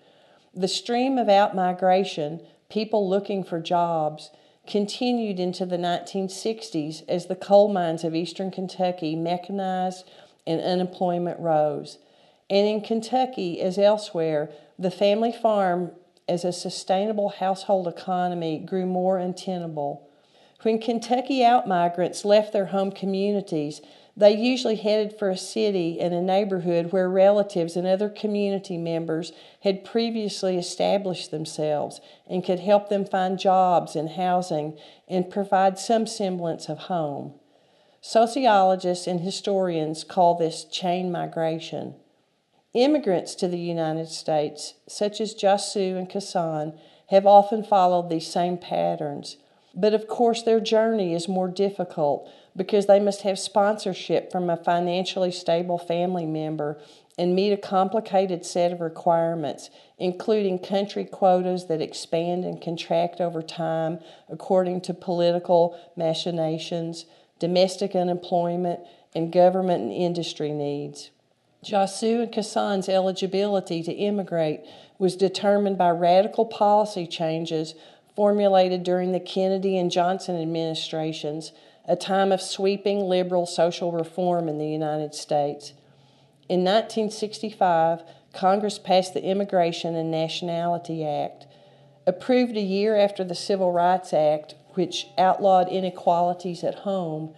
The 0.55 0.67
stream 0.67 1.17
of 1.17 1.27
outmigration, 1.27 2.45
people 2.69 3.09
looking 3.09 3.43
for 3.43 3.59
jobs, 3.59 4.29
continued 4.67 5.39
into 5.39 5.65
the 5.65 5.77
1960s 5.77 7.03
as 7.09 7.25
the 7.25 7.35
coal 7.35 7.69
mines 7.69 8.03
of 8.03 8.13
eastern 8.13 8.51
Kentucky 8.51 9.15
mechanized 9.15 10.09
and 10.45 10.61
unemployment 10.61 11.39
rose. 11.39 11.97
And 12.49 12.67
in 12.67 12.81
Kentucky, 12.81 13.61
as 13.61 13.77
elsewhere, 13.77 14.51
the 14.77 14.91
family 14.91 15.31
farm 15.31 15.91
as 16.27 16.45
a 16.45 16.53
sustainable 16.53 17.29
household 17.29 17.87
economy 17.87 18.59
grew 18.59 18.85
more 18.85 19.17
untenable. 19.17 20.07
When 20.61 20.79
Kentucky 20.79 21.43
outmigrants 21.43 22.23
left 22.23 22.53
their 22.53 22.67
home 22.67 22.91
communities, 22.91 23.81
they 24.15 24.35
usually 24.35 24.75
headed 24.75 25.17
for 25.17 25.29
a 25.29 25.37
city 25.37 25.99
and 25.99 26.13
a 26.13 26.21
neighborhood 26.21 26.91
where 26.91 27.09
relatives 27.09 27.75
and 27.75 27.87
other 27.87 28.09
community 28.09 28.77
members 28.77 29.31
had 29.61 29.83
previously 29.83 30.57
established 30.57 31.31
themselves 31.31 31.99
and 32.29 32.45
could 32.45 32.59
help 32.59 32.89
them 32.89 33.05
find 33.05 33.39
jobs 33.39 33.95
and 33.95 34.11
housing 34.11 34.77
and 35.07 35.31
provide 35.31 35.79
some 35.79 36.05
semblance 36.05 36.69
of 36.69 36.77
home. 36.77 37.33
Sociologists 38.01 39.07
and 39.07 39.21
historians 39.21 40.03
call 40.03 40.35
this 40.35 40.63
chain 40.65 41.11
migration. 41.11 41.95
Immigrants 42.73 43.33
to 43.35 43.47
the 43.47 43.59
United 43.59 44.09
States, 44.09 44.75
such 44.87 45.21
as 45.21 45.33
Jasu 45.33 45.97
and 45.97 46.09
Kassan, 46.09 46.77
have 47.07 47.25
often 47.25 47.63
followed 47.63 48.09
these 48.09 48.27
same 48.27 48.57
patterns. 48.57 49.37
But 49.75 49.93
of 49.93 50.07
course, 50.07 50.43
their 50.43 50.59
journey 50.59 51.13
is 51.15 51.27
more 51.27 51.47
difficult 51.47 52.29
because 52.55 52.85
they 52.85 52.99
must 52.99 53.23
have 53.23 53.39
sponsorship 53.39 54.31
from 54.31 54.49
a 54.49 54.57
financially 54.57 55.31
stable 55.31 55.79
family 55.79 56.27
member 56.27 56.79
and 57.17 57.35
meet 57.35 57.51
a 57.51 57.57
complicated 57.57 58.45
set 58.45 58.71
of 58.71 58.81
requirements, 58.81 59.69
including 59.97 60.59
country 60.59 61.05
quotas 61.05 61.65
that 61.67 61.81
expand 61.81 62.45
and 62.45 62.61
contract 62.61 63.19
over 63.19 63.41
time 63.41 63.99
according 64.29 64.81
to 64.81 64.93
political 64.93 65.77
machinations, 65.95 67.05
domestic 67.39 67.95
unemployment, 67.95 68.79
and 69.15 69.31
government 69.31 69.83
and 69.83 69.91
industry 69.91 70.51
needs. 70.51 71.11
Jasu 71.63 72.23
and 72.23 72.31
Kassan's 72.31 72.89
eligibility 72.89 73.81
to 73.83 73.91
immigrate 73.91 74.61
was 74.97 75.15
determined 75.15 75.77
by 75.77 75.89
radical 75.89 76.45
policy 76.45 77.07
changes 77.07 77.73
formulated 78.15 78.83
during 78.83 79.11
the 79.11 79.19
Kennedy 79.19 79.77
and 79.77 79.91
Johnson 79.91 80.39
administrations, 80.39 81.51
a 81.87 81.95
time 81.95 82.31
of 82.31 82.41
sweeping 82.41 83.01
liberal 83.01 83.45
social 83.45 83.91
reform 83.91 84.47
in 84.47 84.57
the 84.57 84.67
United 84.67 85.13
States. 85.15 85.73
In 86.47 86.59
1965, 86.59 88.03
Congress 88.33 88.79
passed 88.79 89.13
the 89.13 89.23
Immigration 89.23 89.95
and 89.95 90.11
Nationality 90.11 91.05
Act, 91.05 91.45
approved 92.05 92.57
a 92.57 92.61
year 92.61 92.97
after 92.97 93.23
the 93.23 93.35
Civil 93.35 93.71
Rights 93.71 94.13
Act, 94.13 94.55
which 94.73 95.07
outlawed 95.17 95.69
inequalities 95.69 96.63
at 96.63 96.79
home. 96.79 97.33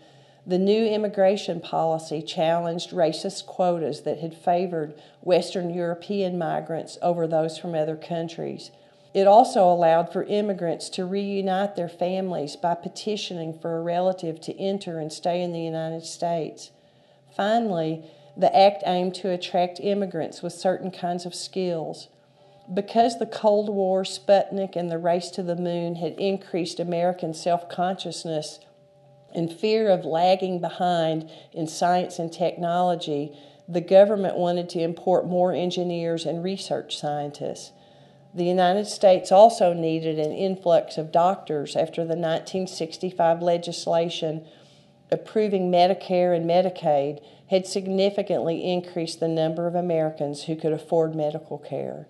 The 0.47 0.57
new 0.57 0.85
immigration 0.85 1.59
policy 1.59 2.21
challenged 2.21 2.91
racist 2.91 3.45
quotas 3.45 4.01
that 4.01 4.19
had 4.19 4.35
favored 4.35 4.93
Western 5.21 5.73
European 5.73 6.37
migrants 6.37 6.97
over 7.01 7.27
those 7.27 7.57
from 7.57 7.75
other 7.75 7.95
countries. 7.95 8.71
It 9.15 9.27
also 9.27 9.71
allowed 9.71 10.11
for 10.11 10.25
immigrants 10.25 10.89
to 10.89 11.05
reunite 11.05 11.77
their 11.77 11.87
families 11.87 12.57
by 12.57 12.75
petitioning 12.75 13.57
for 13.57 13.77
a 13.77 13.81
relative 13.81 14.41
to 14.41 14.59
enter 14.59 14.99
and 14.99 15.11
stay 15.11 15.41
in 15.41 15.53
the 15.53 15.61
United 15.61 16.03
States. 16.03 16.71
Finally, 17.33 18.03
the 18.35 18.53
act 18.53 18.83
aimed 18.85 19.15
to 19.15 19.29
attract 19.31 19.79
immigrants 19.79 20.41
with 20.41 20.51
certain 20.51 20.91
kinds 20.91 21.25
of 21.25 21.33
skills. 21.33 22.09
Because 22.73 23.17
the 23.17 23.25
Cold 23.25 23.69
War, 23.69 24.03
Sputnik, 24.03 24.75
and 24.75 24.91
the 24.91 24.97
race 24.97 25.29
to 25.31 25.43
the 25.43 25.55
moon 25.55 25.95
had 25.95 26.19
increased 26.19 26.81
American 26.81 27.33
self 27.33 27.69
consciousness 27.69 28.59
and 29.33 29.49
fear 29.49 29.87
of 29.87 30.03
lagging 30.03 30.59
behind 30.59 31.29
in 31.53 31.67
science 31.67 32.19
and 32.19 32.33
technology, 32.33 33.31
the 33.65 33.79
government 33.79 34.35
wanted 34.35 34.67
to 34.71 34.81
import 34.81 35.25
more 35.25 35.53
engineers 35.53 36.25
and 36.25 36.43
research 36.43 36.97
scientists. 36.97 37.71
The 38.35 38.43
United 38.43 38.87
States 38.87 39.31
also 39.31 39.71
needed 39.71 40.19
an 40.19 40.33
influx 40.33 40.97
of 40.97 41.13
doctors 41.13 41.77
after 41.77 42.01
the 42.01 42.17
1965 42.17 43.41
legislation 43.41 44.45
approving 45.09 45.71
Medicare 45.71 46.35
and 46.35 46.45
Medicaid 46.45 47.21
had 47.49 47.65
significantly 47.65 48.69
increased 48.69 49.21
the 49.21 49.29
number 49.29 49.67
of 49.67 49.75
Americans 49.75 50.43
who 50.43 50.57
could 50.57 50.73
afford 50.73 51.15
medical 51.15 51.57
care. 51.57 52.07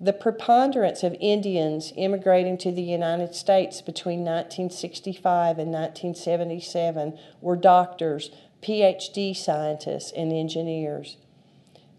The 0.00 0.12
preponderance 0.12 1.04
of 1.04 1.14
Indians 1.20 1.92
immigrating 1.94 2.58
to 2.58 2.72
the 2.72 2.82
United 2.82 3.34
States 3.34 3.80
between 3.82 4.20
1965 4.20 5.58
and 5.58 5.70
1977 5.70 7.16
were 7.40 7.54
doctors, 7.54 8.30
PhD 8.62 9.36
scientists, 9.36 10.10
and 10.10 10.32
engineers. 10.32 11.18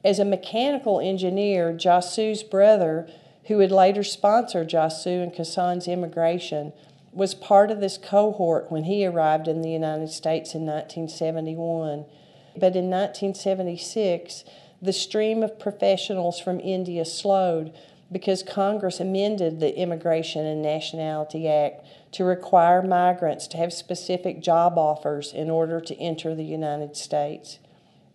As 0.03 0.19
a 0.19 0.25
mechanical 0.25 0.99
engineer, 0.99 1.71
Jasu's 1.73 2.41
brother 2.41 3.07
who 3.45 3.57
would 3.57 3.71
later 3.71 4.03
sponsor 4.03 4.63
Jasu 4.63 5.23
and 5.23 5.33
Kassan's 5.33 5.87
immigration, 5.87 6.73
was 7.13 7.33
part 7.33 7.71
of 7.71 7.79
this 7.79 7.97
cohort 7.97 8.71
when 8.71 8.85
he 8.85 9.05
arrived 9.05 9.47
in 9.47 9.61
the 9.61 9.71
United 9.71 10.09
States 10.09 10.55
in 10.55 10.65
1971. 10.65 12.05
But 12.53 12.75
in 12.75 12.89
1976, 12.89 14.45
the 14.81 14.93
stream 14.93 15.43
of 15.43 15.59
professionals 15.59 16.39
from 16.39 16.59
India 16.59 17.05
slowed 17.05 17.73
because 18.11 18.43
Congress 18.43 18.99
amended 18.99 19.59
the 19.59 19.77
Immigration 19.77 20.45
and 20.45 20.61
Nationality 20.61 21.47
Act 21.47 21.85
to 22.13 22.23
require 22.25 22.81
migrants 22.81 23.47
to 23.47 23.57
have 23.57 23.71
specific 23.71 24.41
job 24.41 24.77
offers 24.77 25.31
in 25.31 25.49
order 25.49 25.79
to 25.79 25.97
enter 25.97 26.35
the 26.35 26.43
United 26.43 26.97
States. 26.97 27.59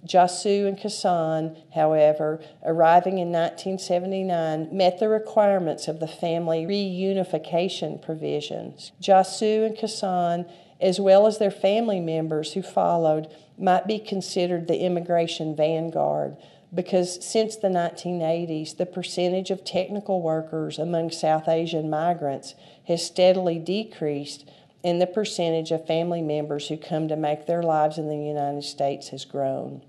Jasu 0.05 0.67
and 0.67 0.79
Kassan, 0.79 1.57
however, 1.75 2.41
arriving 2.65 3.19
in 3.19 3.33
1979, 3.33 4.69
met 4.71 4.99
the 4.99 5.09
requirements 5.09 5.89
of 5.89 6.01
the 6.01 6.09
family 6.09 6.67
reunification 6.67 8.01
provisions. 8.01 8.93
Jasu 9.01 9.67
and 9.67 9.77
Kassan, 9.77 10.49
as 10.81 11.01
well 11.01 11.27
as 11.27 11.39
their 11.39 11.51
family 11.51 12.01
members 12.01 12.53
who 12.53 12.63
followed, 12.63 13.29
might 13.59 13.87
be 13.87 13.99
considered 13.99 14.69
the 14.69 14.81
immigration 14.81 15.57
vanguard 15.57 16.37
because 16.75 17.25
since 17.25 17.57
the 17.57 17.69
1980s, 17.69 18.77
the 18.77 18.87
percentage 18.87 19.51
of 19.51 19.65
technical 19.65 20.21
workers 20.21 20.79
among 20.79 21.11
South 21.11 21.49
Asian 21.49 21.89
migrants 21.89 22.55
has 22.87 23.05
steadily 23.05 23.59
decreased, 23.59 24.49
and 24.85 25.01
the 25.01 25.07
percentage 25.07 25.71
of 25.71 25.87
family 25.87 26.23
members 26.23 26.69
who 26.69 26.77
come 26.77 27.09
to 27.09 27.17
make 27.17 27.47
their 27.47 27.63
lives 27.63 27.99
in 27.99 28.09
the 28.09 28.17
United 28.17 28.65
States 28.65 29.09
has 29.09 29.25
grown. 29.25 29.83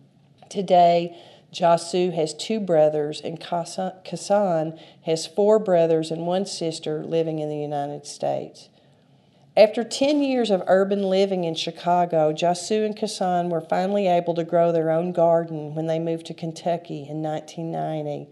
Today, 0.49 1.15
Jasu 1.53 2.13
has 2.13 2.33
two 2.33 2.59
brothers, 2.59 3.21
and 3.21 3.39
Kasan 3.39 4.79
has 5.03 5.27
four 5.27 5.59
brothers 5.59 6.11
and 6.11 6.25
one 6.25 6.45
sister 6.45 7.03
living 7.03 7.39
in 7.39 7.49
the 7.49 7.57
United 7.57 8.05
States. 8.05 8.69
After 9.55 9.83
10 9.83 10.21
years 10.21 10.51
of 10.51 10.61
urban 10.67 11.03
living 11.03 11.43
in 11.43 11.55
Chicago, 11.55 12.31
Jasu 12.31 12.85
and 12.85 12.95
Kasan 12.95 13.49
were 13.49 13.61
finally 13.61 14.07
able 14.07 14.35
to 14.35 14.43
grow 14.43 14.71
their 14.71 14.91
own 14.91 15.11
garden 15.13 15.73
when 15.73 15.87
they 15.87 15.97
moved 15.97 16.27
to 16.27 16.35
Kentucky 16.35 17.07
in 17.09 17.23
1990. 17.23 18.29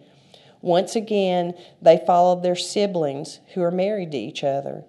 Once 0.62 0.96
again, 0.96 1.56
they 1.82 2.04
followed 2.06 2.44
their 2.44 2.56
siblings, 2.56 3.39
who 3.54 3.62
are 3.63 3.72
married 3.72 4.12
to 4.12 4.18
each 4.18 4.44
other, 4.44 4.84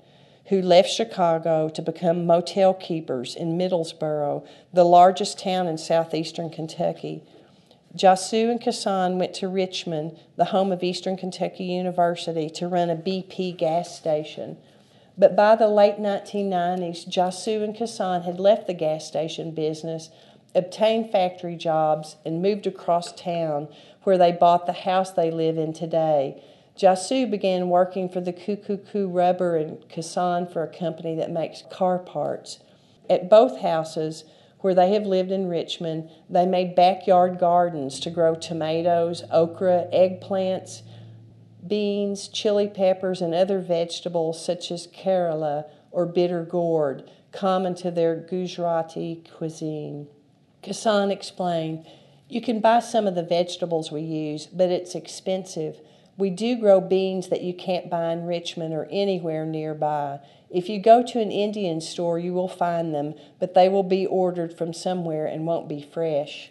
who 0.49 0.63
left 0.63 0.89
Chicago 0.89 1.69
to 1.69 1.83
become 1.83 2.27
motel 2.27 2.73
keepers 2.73 3.35
in 3.35 3.59
Middlesboro, 3.59 4.47
the 4.73 4.85
largest 4.85 5.39
town 5.39 5.67
in 5.67 5.77
southeastern 5.77 6.51
Kentucky. 6.51 7.23
Jasu 7.97 8.51
and 8.51 8.61
Kassan 8.61 9.19
went 9.19 9.35
to 9.35 9.49
Richmond, 9.49 10.19
the 10.37 10.47
home 10.47 10.71
of 10.71 10.83
Eastern 10.83 11.17
Kentucky 11.17 11.65
University, 11.65 12.51
to 12.51 12.69
run 12.69 12.91
a 12.91 12.97
BP 12.97 13.57
gas 13.57 13.97
station. 13.97 14.59
But 15.19 15.35
by 15.35 15.57
the 15.57 15.69
late 15.69 15.97
1990s, 15.97 17.09
Jasu 17.09 17.65
and 17.65 17.75
Kassan 17.75 18.25
had 18.25 18.39
left 18.39 18.67
the 18.67 18.75
gas 18.75 19.07
station 19.07 19.53
business, 19.53 20.11
obtained 20.55 21.11
factory 21.11 21.57
jobs, 21.57 22.17
and 22.25 22.43
moved 22.43 22.67
across 22.67 23.13
town 23.13 23.69
where 24.05 24.19
they 24.19 24.31
bought 24.31 24.67
the 24.67 24.73
house 24.73 25.11
they 25.11 25.31
live 25.31 25.57
in 25.57 25.73
today. 25.73 26.43
Jasu 26.77 27.31
began 27.31 27.71
working 27.71 28.09
for 28.09 28.21
the 28.21 28.33
Kokoku 28.33 29.09
Rubber 29.11 29.57
in 29.57 29.79
Kassan 29.89 30.47
for 30.47 30.63
a 30.63 30.69
company 30.69 31.15
that 31.17 31.31
makes 31.31 31.63
car 31.71 31.99
parts. 31.99 32.59
At 33.09 33.31
both 33.31 33.61
houses, 33.61 34.25
where 34.61 34.75
they 34.75 34.93
have 34.93 35.07
lived 35.07 35.31
in 35.31 35.49
Richmond, 35.49 36.11
they 36.29 36.45
made 36.45 36.75
backyard 36.75 37.39
gardens 37.39 38.01
to 38.01 38.11
grow 38.11 38.35
tomatoes, 38.35 39.23
okra, 39.31 39.87
eggplants, 39.93 40.83
beans, 41.67 42.29
chili 42.29 42.69
peppers, 42.69 43.23
and 43.23 43.35
other 43.35 43.61
vegetables 43.61 44.45
such 44.45 44.71
as 44.71 44.87
karela 44.87 45.65
or 45.91 46.05
bitter 46.05 46.45
gourd, 46.45 47.11
common 47.33 47.75
to 47.77 47.91
their 47.91 48.17
Gujarati 48.17 49.25
cuisine. 49.37 50.09
Kassan 50.63 51.11
explained, 51.11 51.87
You 52.29 52.41
can 52.41 52.61
buy 52.61 52.81
some 52.81 53.07
of 53.07 53.15
the 53.15 53.23
vegetables 53.23 53.91
we 53.91 54.03
use, 54.03 54.47
but 54.47 54.71
it's 54.71 54.95
expensive. 54.95 55.81
We 56.19 56.31
do 56.31 56.57
grow 56.57 56.81
beans 56.81 57.29
that 57.29 57.43
you 57.43 57.53
can't 57.53 57.91
buy 57.91 58.11
in 58.13 58.25
Richmond 58.25 58.73
or 58.73 58.89
anywhere 58.91 59.45
nearby. 59.45 60.21
If 60.49 60.69
you 60.69 60.81
go 60.81 61.03
to 61.03 61.21
an 61.21 61.31
Indian 61.31 61.81
store, 61.81 62.19
you 62.19 62.33
will 62.33 62.49
find 62.49 62.95
them, 62.95 63.15
but 63.39 63.53
they 63.53 63.69
will 63.69 63.83
be 63.83 64.07
ordered 64.07 64.57
from 64.57 64.73
somewhere 64.73 65.27
and 65.27 65.47
won't 65.47 65.69
be 65.69 65.83
fresh. 65.83 66.51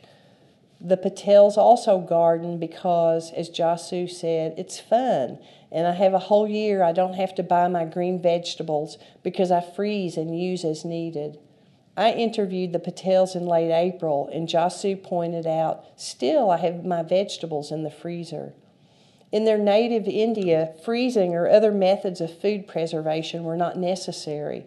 The 0.80 0.98
Patels 0.98 1.58
also 1.58 2.00
garden 2.00 2.60
because, 2.60 3.32
as 3.32 3.50
Jasu 3.50 4.08
said, 4.10 4.54
it's 4.58 4.80
fun, 4.80 5.40
and 5.72 5.88
I 5.88 5.94
have 5.94 6.14
a 6.14 6.20
whole 6.20 6.48
year 6.48 6.84
I 6.84 6.92
don't 6.92 7.16
have 7.16 7.34
to 7.36 7.44
buy 7.44 7.68
my 7.68 7.86
green 7.86 8.22
vegetables 8.22 9.00
because 9.24 9.50
I 9.50 9.62
freeze 9.62 10.18
and 10.18 10.40
use 10.40 10.64
as 10.64 10.86
needed. 10.86 11.40
I 11.98 12.12
interviewed 12.12 12.74
the 12.74 12.80
Patels 12.80 13.36
in 13.36 13.48
late 13.48 13.72
April, 13.72 14.30
and 14.32 14.50
Jasu 14.50 15.02
pointed 15.02 15.48
out, 15.48 15.86
still 15.96 16.52
I 16.52 16.58
have 16.58 16.86
my 16.86 17.02
vegetables 17.02 17.72
in 17.72 17.84
the 17.84 17.90
freezer. 17.90 18.54
In 19.36 19.44
their 19.44 19.58
native 19.58 20.08
India, 20.08 20.74
freezing 20.86 21.36
or 21.36 21.50
other 21.50 21.74
methods 21.74 22.22
of 22.22 22.40
food 22.40 22.70
preservation 22.70 23.44
were 23.44 23.58
not 23.58 23.78
necessary. 23.78 24.66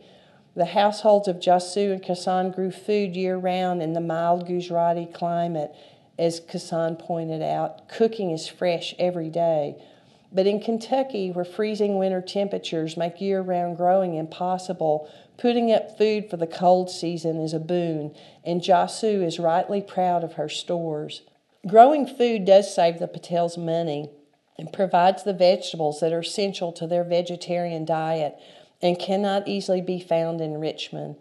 The 0.54 0.66
households 0.66 1.26
of 1.26 1.40
Jasu 1.40 1.90
and 1.90 2.02
Kassan 2.02 2.50
grew 2.50 2.70
food 2.70 3.16
year 3.16 3.38
round 3.38 3.80
in 3.80 3.94
the 3.94 4.02
mild 4.02 4.46
Gujarati 4.46 5.06
climate. 5.06 5.74
As 6.18 6.38
Kassan 6.38 6.96
pointed 6.96 7.40
out, 7.40 7.88
cooking 7.88 8.30
is 8.30 8.46
fresh 8.46 8.94
every 8.98 9.30
day. 9.30 9.82
But 10.30 10.46
in 10.46 10.60
Kentucky, 10.60 11.30
where 11.30 11.46
freezing 11.46 11.96
winter 11.96 12.20
temperatures 12.20 12.94
make 12.94 13.22
year 13.22 13.40
round 13.40 13.78
growing 13.78 14.16
impossible, 14.16 15.10
putting 15.38 15.72
up 15.72 15.96
food 15.96 16.28
for 16.28 16.36
the 16.36 16.46
cold 16.46 16.90
season 16.90 17.40
is 17.40 17.54
a 17.54 17.58
boon, 17.58 18.14
and 18.44 18.60
Jasu 18.60 19.24
is 19.24 19.38
rightly 19.38 19.80
proud 19.80 20.22
of 20.22 20.34
her 20.34 20.50
stores. 20.50 21.22
Growing 21.66 22.06
food 22.06 22.44
does 22.44 22.74
save 22.74 22.98
the 22.98 23.08
Patels 23.08 23.56
money 23.56 24.10
and 24.58 24.72
provides 24.72 25.22
the 25.22 25.32
vegetables 25.32 26.00
that 26.00 26.12
are 26.12 26.20
essential 26.20 26.72
to 26.72 26.86
their 26.86 27.04
vegetarian 27.04 27.84
diet 27.84 28.36
and 28.82 28.98
cannot 28.98 29.46
easily 29.46 29.80
be 29.80 30.00
found 30.00 30.40
in 30.40 30.60
Richmond. 30.60 31.16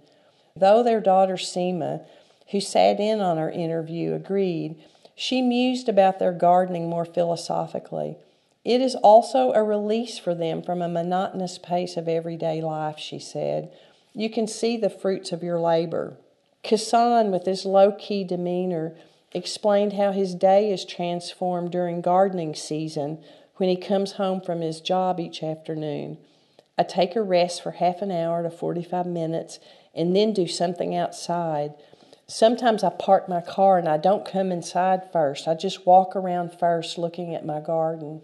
Though 0.55 0.81
their 0.81 0.99
daughter 0.99 1.35
Seema, 1.35 2.03
who 2.51 2.59
sat 2.59 2.99
in 2.99 3.21
on 3.21 3.37
our 3.37 3.51
interview, 3.51 4.13
agreed, 4.13 4.75
she 5.15 5.41
mused 5.41 5.87
about 5.89 6.19
their 6.19 6.31
gardening 6.31 6.89
more 6.89 7.05
philosophically. 7.05 8.17
It 8.63 8.81
is 8.81 8.95
also 8.95 9.53
a 9.53 9.63
release 9.63 10.17
for 10.17 10.35
them 10.35 10.61
from 10.61 10.81
a 10.81 10.89
monotonous 10.89 11.57
pace 11.57 11.95
of 11.95 12.07
everyday 12.07 12.61
life, 12.61 12.97
she 12.99 13.19
said. 13.19 13.71
You 14.13 14.29
can 14.29 14.47
see 14.47 14.77
the 14.77 14.89
fruits 14.89 15.31
of 15.31 15.43
your 15.43 15.59
labor. 15.59 16.17
Kassan, 16.63 17.31
with 17.31 17.45
his 17.45 17.65
low 17.65 17.91
key 17.91 18.23
demeanor, 18.23 18.95
explained 19.33 19.93
how 19.93 20.11
his 20.11 20.35
day 20.35 20.71
is 20.71 20.85
transformed 20.85 21.71
during 21.71 22.01
gardening 22.01 22.55
season 22.55 23.23
when 23.57 23.69
he 23.69 23.75
comes 23.75 24.13
home 24.13 24.41
from 24.41 24.61
his 24.61 24.81
job 24.81 25.19
each 25.19 25.43
afternoon. 25.43 26.17
I 26.77 26.83
take 26.83 27.15
a 27.15 27.21
rest 27.21 27.63
for 27.63 27.71
half 27.71 28.01
an 28.01 28.11
hour 28.11 28.43
to 28.43 28.51
45 28.51 29.05
minutes 29.05 29.59
and 29.95 30.15
then 30.15 30.31
do 30.31 30.47
something 30.47 30.95
outside. 30.95 31.73
Sometimes 32.27 32.83
I 32.83 32.89
park 32.89 33.27
my 33.27 33.41
car 33.41 33.77
and 33.77 33.87
I 33.87 33.97
don't 33.97 34.29
come 34.29 34.51
inside 34.51 35.11
first. 35.11 35.47
I 35.47 35.55
just 35.55 35.85
walk 35.85 36.15
around 36.15 36.57
first 36.57 36.97
looking 36.97 37.33
at 37.33 37.45
my 37.45 37.59
garden. 37.59 38.21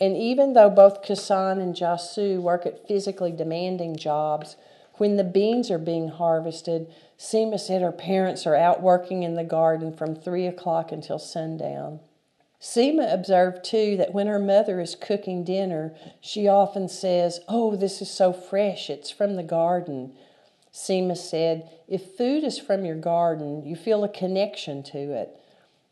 And 0.00 0.16
even 0.16 0.52
though 0.52 0.70
both 0.70 1.02
Kassan 1.02 1.60
and 1.60 1.74
Jasu 1.74 2.40
work 2.40 2.66
at 2.66 2.86
physically 2.86 3.32
demanding 3.32 3.96
jobs, 3.96 4.56
when 4.94 5.16
the 5.16 5.24
beans 5.24 5.70
are 5.70 5.78
being 5.78 6.08
harvested, 6.08 6.92
Seema 7.18 7.58
said 7.58 7.82
her 7.82 7.92
parents 7.92 8.46
are 8.46 8.56
out 8.56 8.82
working 8.82 9.22
in 9.22 9.34
the 9.34 9.44
garden 9.44 9.92
from 9.92 10.14
3 10.14 10.46
o'clock 10.46 10.92
until 10.92 11.18
sundown. 11.18 12.00
Seema 12.60 13.12
observed 13.12 13.62
too 13.62 13.96
that 13.98 14.14
when 14.14 14.26
her 14.26 14.38
mother 14.38 14.80
is 14.80 14.94
cooking 14.94 15.44
dinner, 15.44 15.94
she 16.20 16.48
often 16.48 16.88
says, 16.88 17.40
Oh, 17.46 17.76
this 17.76 18.00
is 18.00 18.10
so 18.10 18.32
fresh, 18.32 18.88
it's 18.88 19.10
from 19.10 19.36
the 19.36 19.42
garden. 19.42 20.14
Seema 20.72 21.16
said, 21.16 21.68
If 21.86 22.16
food 22.16 22.42
is 22.42 22.58
from 22.58 22.84
your 22.84 22.96
garden, 22.96 23.64
you 23.64 23.76
feel 23.76 24.02
a 24.02 24.08
connection 24.08 24.82
to 24.84 25.12
it. 25.12 25.38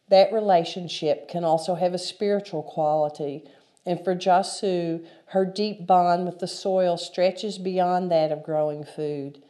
That 0.08 0.32
relationship 0.32 1.28
can 1.28 1.44
also 1.44 1.74
have 1.74 1.94
a 1.94 1.98
spiritual 1.98 2.62
quality, 2.62 3.44
and 3.84 4.02
for 4.02 4.16
Jasu, 4.16 5.06
her 5.26 5.44
deep 5.44 5.86
bond 5.86 6.24
with 6.24 6.38
the 6.38 6.48
soil 6.48 6.96
stretches 6.96 7.58
beyond 7.58 8.10
that 8.10 8.32
of 8.32 8.42
growing 8.42 8.84
food. 8.84 9.42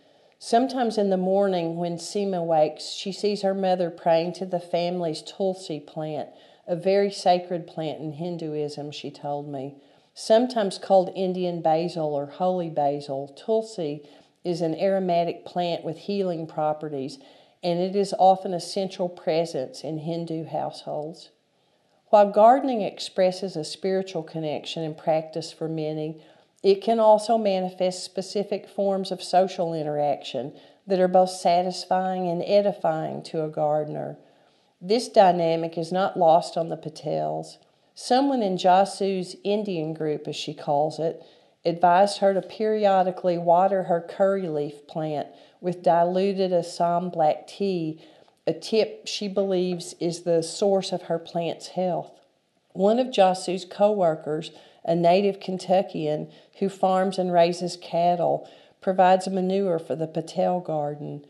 Sometimes 0.44 0.98
in 0.98 1.10
the 1.10 1.16
morning, 1.16 1.76
when 1.76 1.98
Seema 1.98 2.44
wakes, 2.44 2.90
she 2.90 3.12
sees 3.12 3.42
her 3.42 3.54
mother 3.54 3.90
praying 3.90 4.32
to 4.32 4.44
the 4.44 4.58
family's 4.58 5.22
tulsi 5.22 5.78
plant, 5.78 6.30
a 6.66 6.74
very 6.74 7.12
sacred 7.12 7.64
plant 7.64 8.00
in 8.00 8.14
Hinduism, 8.14 8.90
she 8.90 9.08
told 9.08 9.48
me. 9.48 9.76
Sometimes 10.14 10.78
called 10.78 11.12
Indian 11.14 11.62
basil 11.62 12.12
or 12.12 12.26
holy 12.26 12.68
basil, 12.68 13.32
tulsi 13.38 14.02
is 14.42 14.60
an 14.62 14.74
aromatic 14.74 15.44
plant 15.44 15.84
with 15.84 15.96
healing 15.96 16.48
properties, 16.48 17.20
and 17.62 17.78
it 17.78 17.94
is 17.94 18.12
often 18.18 18.52
a 18.52 18.58
central 18.58 19.08
presence 19.08 19.84
in 19.84 19.98
Hindu 19.98 20.46
households. 20.46 21.30
While 22.06 22.32
gardening 22.32 22.82
expresses 22.82 23.54
a 23.54 23.62
spiritual 23.62 24.24
connection 24.24 24.82
and 24.82 24.98
practice 24.98 25.52
for 25.52 25.68
many, 25.68 26.20
it 26.62 26.82
can 26.82 27.00
also 27.00 27.36
manifest 27.36 28.04
specific 28.04 28.68
forms 28.68 29.10
of 29.10 29.22
social 29.22 29.74
interaction 29.74 30.52
that 30.86 31.00
are 31.00 31.08
both 31.08 31.30
satisfying 31.30 32.28
and 32.28 32.42
edifying 32.44 33.22
to 33.22 33.44
a 33.44 33.48
gardener. 33.48 34.16
This 34.80 35.08
dynamic 35.08 35.76
is 35.76 35.92
not 35.92 36.16
lost 36.16 36.56
on 36.56 36.68
the 36.68 36.76
Patels. 36.76 37.58
Someone 37.94 38.42
in 38.42 38.56
Jasu's 38.56 39.36
Indian 39.44 39.94
group, 39.94 40.26
as 40.26 40.36
she 40.36 40.54
calls 40.54 40.98
it, 40.98 41.22
advised 41.64 42.18
her 42.18 42.34
to 42.34 42.42
periodically 42.42 43.38
water 43.38 43.84
her 43.84 44.00
curry 44.00 44.48
leaf 44.48 44.86
plant 44.86 45.28
with 45.60 45.82
diluted 45.82 46.52
Assam 46.52 47.10
black 47.10 47.46
tea, 47.46 48.02
a 48.46 48.52
tip 48.52 49.06
she 49.06 49.28
believes 49.28 49.94
is 50.00 50.22
the 50.22 50.42
source 50.42 50.90
of 50.90 51.02
her 51.02 51.18
plant's 51.18 51.68
health. 51.68 52.10
One 52.72 52.98
of 52.98 53.12
Jasu's 53.12 53.64
co 53.64 53.92
workers 53.92 54.50
a 54.84 54.94
native 54.94 55.40
Kentuckian 55.40 56.30
who 56.58 56.68
farms 56.68 57.18
and 57.18 57.32
raises 57.32 57.76
cattle, 57.76 58.48
provides 58.80 59.28
manure 59.28 59.78
for 59.78 59.94
the 59.94 60.06
Patel 60.06 60.60
garden. 60.60 61.24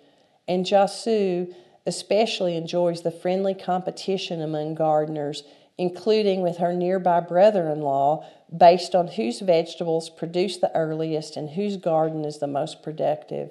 And 0.48 0.64
Jasu 0.64 1.54
especially 1.86 2.56
enjoys 2.56 3.02
the 3.02 3.10
friendly 3.10 3.54
competition 3.54 4.40
among 4.40 4.74
gardeners, 4.74 5.42
including 5.78 6.42
with 6.42 6.58
her 6.58 6.72
nearby 6.72 7.20
brother 7.20 7.68
in 7.68 7.80
law, 7.80 8.24
based 8.54 8.94
on 8.94 9.08
whose 9.08 9.40
vegetables 9.40 10.10
produce 10.10 10.58
the 10.58 10.74
earliest 10.76 11.36
and 11.36 11.50
whose 11.50 11.76
garden 11.76 12.24
is 12.24 12.38
the 12.38 12.46
most 12.46 12.82
productive. 12.82 13.50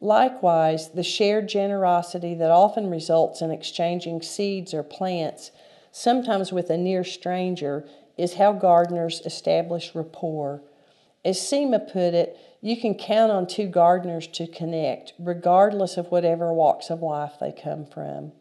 Likewise, 0.00 0.90
the 0.90 1.02
shared 1.02 1.48
generosity 1.48 2.34
that 2.34 2.50
often 2.50 2.90
results 2.90 3.40
in 3.40 3.50
exchanging 3.50 4.20
seeds 4.20 4.74
or 4.74 4.82
plants, 4.82 5.50
sometimes 5.92 6.52
with 6.52 6.68
a 6.70 6.76
near 6.76 7.04
stranger, 7.04 7.86
is 8.16 8.34
how 8.34 8.52
gardeners 8.52 9.20
establish 9.24 9.94
rapport. 9.94 10.62
As 11.24 11.38
Seema 11.38 11.90
put 11.90 12.14
it, 12.14 12.36
you 12.60 12.76
can 12.80 12.94
count 12.94 13.32
on 13.32 13.46
two 13.46 13.66
gardeners 13.66 14.26
to 14.28 14.46
connect, 14.46 15.12
regardless 15.18 15.96
of 15.96 16.10
whatever 16.10 16.52
walks 16.52 16.90
of 16.90 17.02
life 17.02 17.32
they 17.40 17.52
come 17.52 17.86
from. 17.86 18.32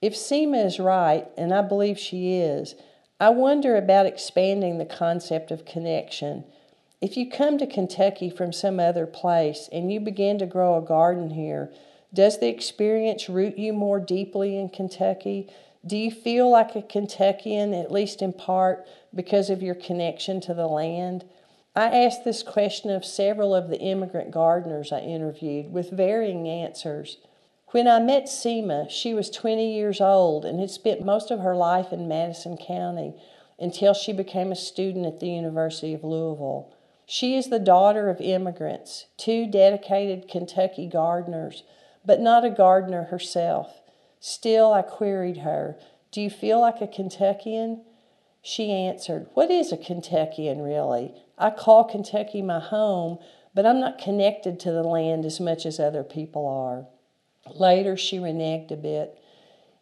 If 0.00 0.14
Seema 0.14 0.64
is 0.64 0.78
right, 0.78 1.26
and 1.36 1.52
I 1.52 1.62
believe 1.62 1.98
she 1.98 2.34
is, 2.34 2.74
I 3.20 3.30
wonder 3.30 3.76
about 3.76 4.06
expanding 4.06 4.78
the 4.78 4.84
concept 4.84 5.50
of 5.50 5.64
connection. 5.64 6.44
If 7.00 7.16
you 7.16 7.30
come 7.30 7.58
to 7.58 7.66
Kentucky 7.66 8.28
from 8.28 8.52
some 8.52 8.80
other 8.80 9.06
place 9.06 9.68
and 9.70 9.92
you 9.92 10.00
begin 10.00 10.38
to 10.38 10.46
grow 10.46 10.76
a 10.76 10.82
garden 10.82 11.30
here, 11.30 11.72
does 12.12 12.38
the 12.38 12.48
experience 12.48 13.28
root 13.28 13.58
you 13.58 13.72
more 13.72 14.00
deeply 14.00 14.58
in 14.58 14.68
Kentucky? 14.68 15.48
Do 15.86 15.98
you 15.98 16.10
feel 16.10 16.50
like 16.50 16.74
a 16.74 16.82
Kentuckian, 16.82 17.74
at 17.74 17.92
least 17.92 18.22
in 18.22 18.32
part, 18.32 18.86
because 19.14 19.50
of 19.50 19.62
your 19.62 19.74
connection 19.74 20.40
to 20.42 20.54
the 20.54 20.66
land? 20.66 21.24
I 21.76 22.04
asked 22.04 22.24
this 22.24 22.42
question 22.42 22.90
of 22.90 23.04
several 23.04 23.54
of 23.54 23.68
the 23.68 23.80
immigrant 23.80 24.30
gardeners 24.30 24.92
I 24.92 25.00
interviewed 25.00 25.72
with 25.72 25.90
varying 25.90 26.48
answers. 26.48 27.18
When 27.72 27.86
I 27.86 28.00
met 28.00 28.26
Seema, 28.26 28.88
she 28.88 29.12
was 29.12 29.28
20 29.28 29.74
years 29.74 30.00
old 30.00 30.44
and 30.44 30.58
had 30.58 30.70
spent 30.70 31.04
most 31.04 31.30
of 31.30 31.40
her 31.40 31.56
life 31.56 31.92
in 31.92 32.08
Madison 32.08 32.56
County 32.56 33.14
until 33.58 33.92
she 33.92 34.12
became 34.12 34.52
a 34.52 34.56
student 34.56 35.04
at 35.04 35.20
the 35.20 35.28
University 35.28 35.92
of 35.92 36.04
Louisville. 36.04 36.72
She 37.04 37.36
is 37.36 37.48
the 37.48 37.58
daughter 37.58 38.08
of 38.08 38.20
immigrants, 38.20 39.06
two 39.18 39.46
dedicated 39.46 40.28
Kentucky 40.28 40.86
gardeners, 40.86 41.64
but 42.06 42.20
not 42.20 42.44
a 42.44 42.50
gardener 42.50 43.04
herself. 43.04 43.80
Still, 44.26 44.72
I 44.72 44.80
queried 44.80 45.36
her, 45.40 45.76
Do 46.10 46.22
you 46.22 46.30
feel 46.30 46.58
like 46.58 46.80
a 46.80 46.86
Kentuckian? 46.86 47.82
She 48.40 48.72
answered, 48.72 49.26
What 49.34 49.50
is 49.50 49.70
a 49.70 49.76
Kentuckian 49.76 50.62
really? 50.62 51.12
I 51.36 51.50
call 51.50 51.84
Kentucky 51.84 52.40
my 52.40 52.58
home, 52.58 53.18
but 53.52 53.66
I'm 53.66 53.80
not 53.80 53.98
connected 53.98 54.58
to 54.60 54.72
the 54.72 54.82
land 54.82 55.26
as 55.26 55.40
much 55.40 55.66
as 55.66 55.78
other 55.78 56.02
people 56.02 56.48
are. 56.48 56.86
Later, 57.54 57.98
she 57.98 58.16
reneged 58.16 58.70
a 58.70 58.76
bit. 58.76 59.18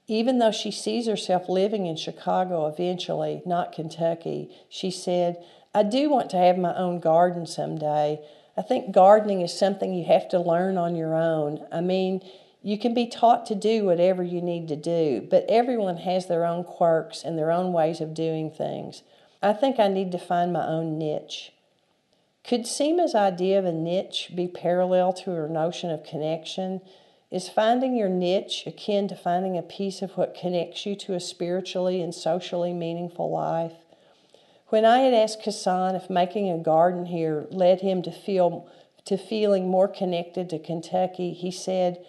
Even 0.09 0.41
though 0.41 0.51
she 0.51 0.73
sees 0.73 1.07
herself 1.07 1.49
living 1.49 1.87
in 1.87 1.95
Chicago 1.95 2.67
eventually, 2.67 3.43
not 3.47 3.71
Kentucky, 3.71 4.51
she 4.69 4.91
said, 4.91 5.37
I 5.73 5.85
do 5.85 6.11
want 6.11 6.31
to 6.31 6.37
have 6.37 6.59
my 6.59 6.75
own 6.75 6.99
garden 6.99 7.47
someday. 7.47 8.19
I 8.57 8.63
think 8.63 8.93
gardening 8.93 9.43
is 9.43 9.57
something 9.57 9.95
you 9.95 10.07
have 10.07 10.29
to 10.31 10.41
learn 10.41 10.79
on 10.79 10.97
your 10.97 11.15
own. 11.15 11.65
I 11.71 11.81
mean, 11.81 12.23
you 12.63 12.79
can 12.79 12.95
be 12.95 13.07
taught 13.07 13.45
to 13.47 13.55
do 13.55 13.85
whatever 13.85 14.23
you 14.23 14.41
need 14.41 14.69
to 14.69 14.77
do, 14.77 15.27
but 15.29 15.45
everyone 15.49 15.99
has 15.99 16.27
their 16.27 16.45
own 16.45 16.63
quirks 16.63 17.23
and 17.25 17.37
their 17.37 17.51
own 17.51 17.73
ways 17.73 18.01
of 18.01 18.15
doing 18.15 18.51
things. 18.51 19.03
I 19.43 19.53
think 19.53 19.81
I 19.81 19.89
need 19.89 20.13
to 20.13 20.19
find 20.19 20.53
my 20.53 20.67
own 20.67 20.97
niche. 20.97 21.53
Could 22.45 22.67
Seema's 22.67 23.15
idea 23.15 23.59
of 23.59 23.65
a 23.65 23.73
niche 23.73 24.31
be 24.35 24.47
parallel 24.47 25.13
to 25.15 25.33
her 25.33 25.49
notion 25.49 25.91
of 25.91 26.05
connection? 26.05 26.81
Is 27.31 27.49
finding 27.49 27.97
your 27.97 28.09
niche 28.09 28.65
akin 28.67 29.09
to 29.09 29.17
finding 29.17 29.57
a 29.59 29.63
piece 29.63 30.03
of 30.03 30.17
what 30.17 30.35
connects 30.35 30.87
you 30.87 30.95
to 30.97 31.15
a 31.15 31.21
spiritually 31.21 32.01
and 32.01 32.15
socially 32.15 32.73
meaningful 32.73 33.31
life? 33.31 33.73
When 34.69 34.85
I 34.85 35.01
had 35.01 35.15
asked 35.15 35.43
Kassan 35.43 35.95
if 35.97 36.09
making 36.09 36.51
a 36.51 36.59
garden 36.59 37.07
here 37.07 37.47
led 37.51 37.81
him 37.81 38.03
to 38.03 38.13
feel 38.13 38.69
to 39.05 39.17
feeling 39.17 39.69
more 39.69 39.89
connected 39.89 40.49
to 40.51 40.59
Kentucky, 40.59 41.33
he 41.33 41.51
said, 41.51 42.05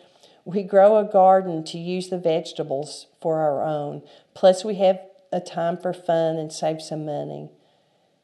"We 0.45 0.63
grow 0.63 0.97
a 0.97 1.03
garden 1.03 1.63
to 1.65 1.77
use 1.77 2.09
the 2.09 2.17
vegetables 2.17 3.07
for 3.21 3.39
our 3.39 3.63
own. 3.63 4.01
Plus, 4.33 4.65
we 4.65 4.75
have 4.75 4.99
a 5.31 5.39
time 5.39 5.77
for 5.77 5.93
fun 5.93 6.37
and 6.37 6.51
save 6.51 6.81
some 6.81 7.05
money." 7.05 7.49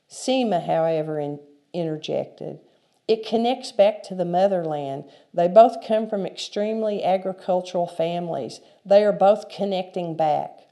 Seema, 0.10 0.62
however, 0.62 1.20
in, 1.20 1.40
interjected, 1.74 2.60
"It 3.08 3.26
connects 3.26 3.72
back 3.72 4.04
to 4.04 4.16
the 4.16 4.26
motherland. 4.26 5.06
They 5.34 5.48
both 5.48 5.82
come 5.86 6.08
from 6.08 6.26
extremely 6.26 7.04
agricultural 7.04 7.88
families. 7.88 8.62
They 8.86 9.04
are 9.04 9.14
both 9.14 9.50
connecting 9.50 10.16
back." 10.16 10.68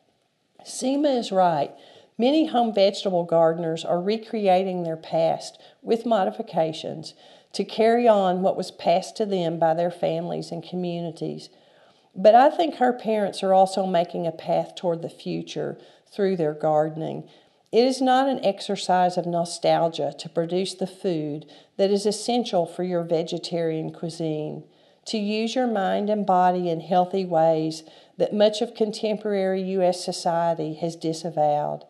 Seema 0.64 1.16
is 1.16 1.32
right. 1.32 1.74
Many 2.18 2.48
home 2.48 2.74
vegetable 2.74 3.24
gardeners 3.24 3.86
are 3.86 4.02
recreating 4.02 4.84
their 4.84 4.98
past 4.98 5.60
with 5.84 6.06
modifications 6.06 7.14
to 7.54 7.64
carry 7.64 8.08
on 8.08 8.42
what 8.42 8.58
was 8.58 8.72
passed 8.72 9.16
to 9.18 9.26
them 9.26 9.58
by 9.60 9.74
their 9.74 9.92
families 9.92 10.52
and 10.52 10.68
communities. 10.68 11.50
But 12.16 12.36
I 12.36 12.50
think 12.50 12.76
her 12.76 12.94
parents 12.94 13.44
are 13.44 13.54
also 13.54 13.86
making 13.86 14.26
a 14.26 14.32
path 14.32 14.76
toward 14.76 15.02
the 15.02 15.10
future 15.10 15.78
through 16.12 16.38
their 16.38 16.54
gardening. 16.54 17.30
It 17.72 17.86
is 17.86 18.02
not 18.02 18.28
an 18.30 18.44
exercise 18.44 19.18
of 19.18 19.26
nostalgia 19.26 20.14
to 20.18 20.30
produce 20.30 20.74
the 20.74 20.88
food 20.88 21.46
that 21.78 21.92
is 21.92 22.06
essential 22.06 22.66
for 22.66 22.84
your 22.84 23.04
vegetarian 23.04 23.92
cuisine, 23.92 24.64
to 25.06 25.18
use 25.18 25.54
your 25.54 25.68
mind 25.68 26.10
and 26.10 26.26
body 26.26 26.70
in 26.70 26.80
healthy 26.80 27.26
ways 27.26 27.84
that 28.18 28.34
much 28.34 28.62
of 28.62 28.74
contemporary 28.74 29.62
U.S. 29.62 30.04
society 30.04 30.76
has 30.76 30.96
disavowed 30.96 31.84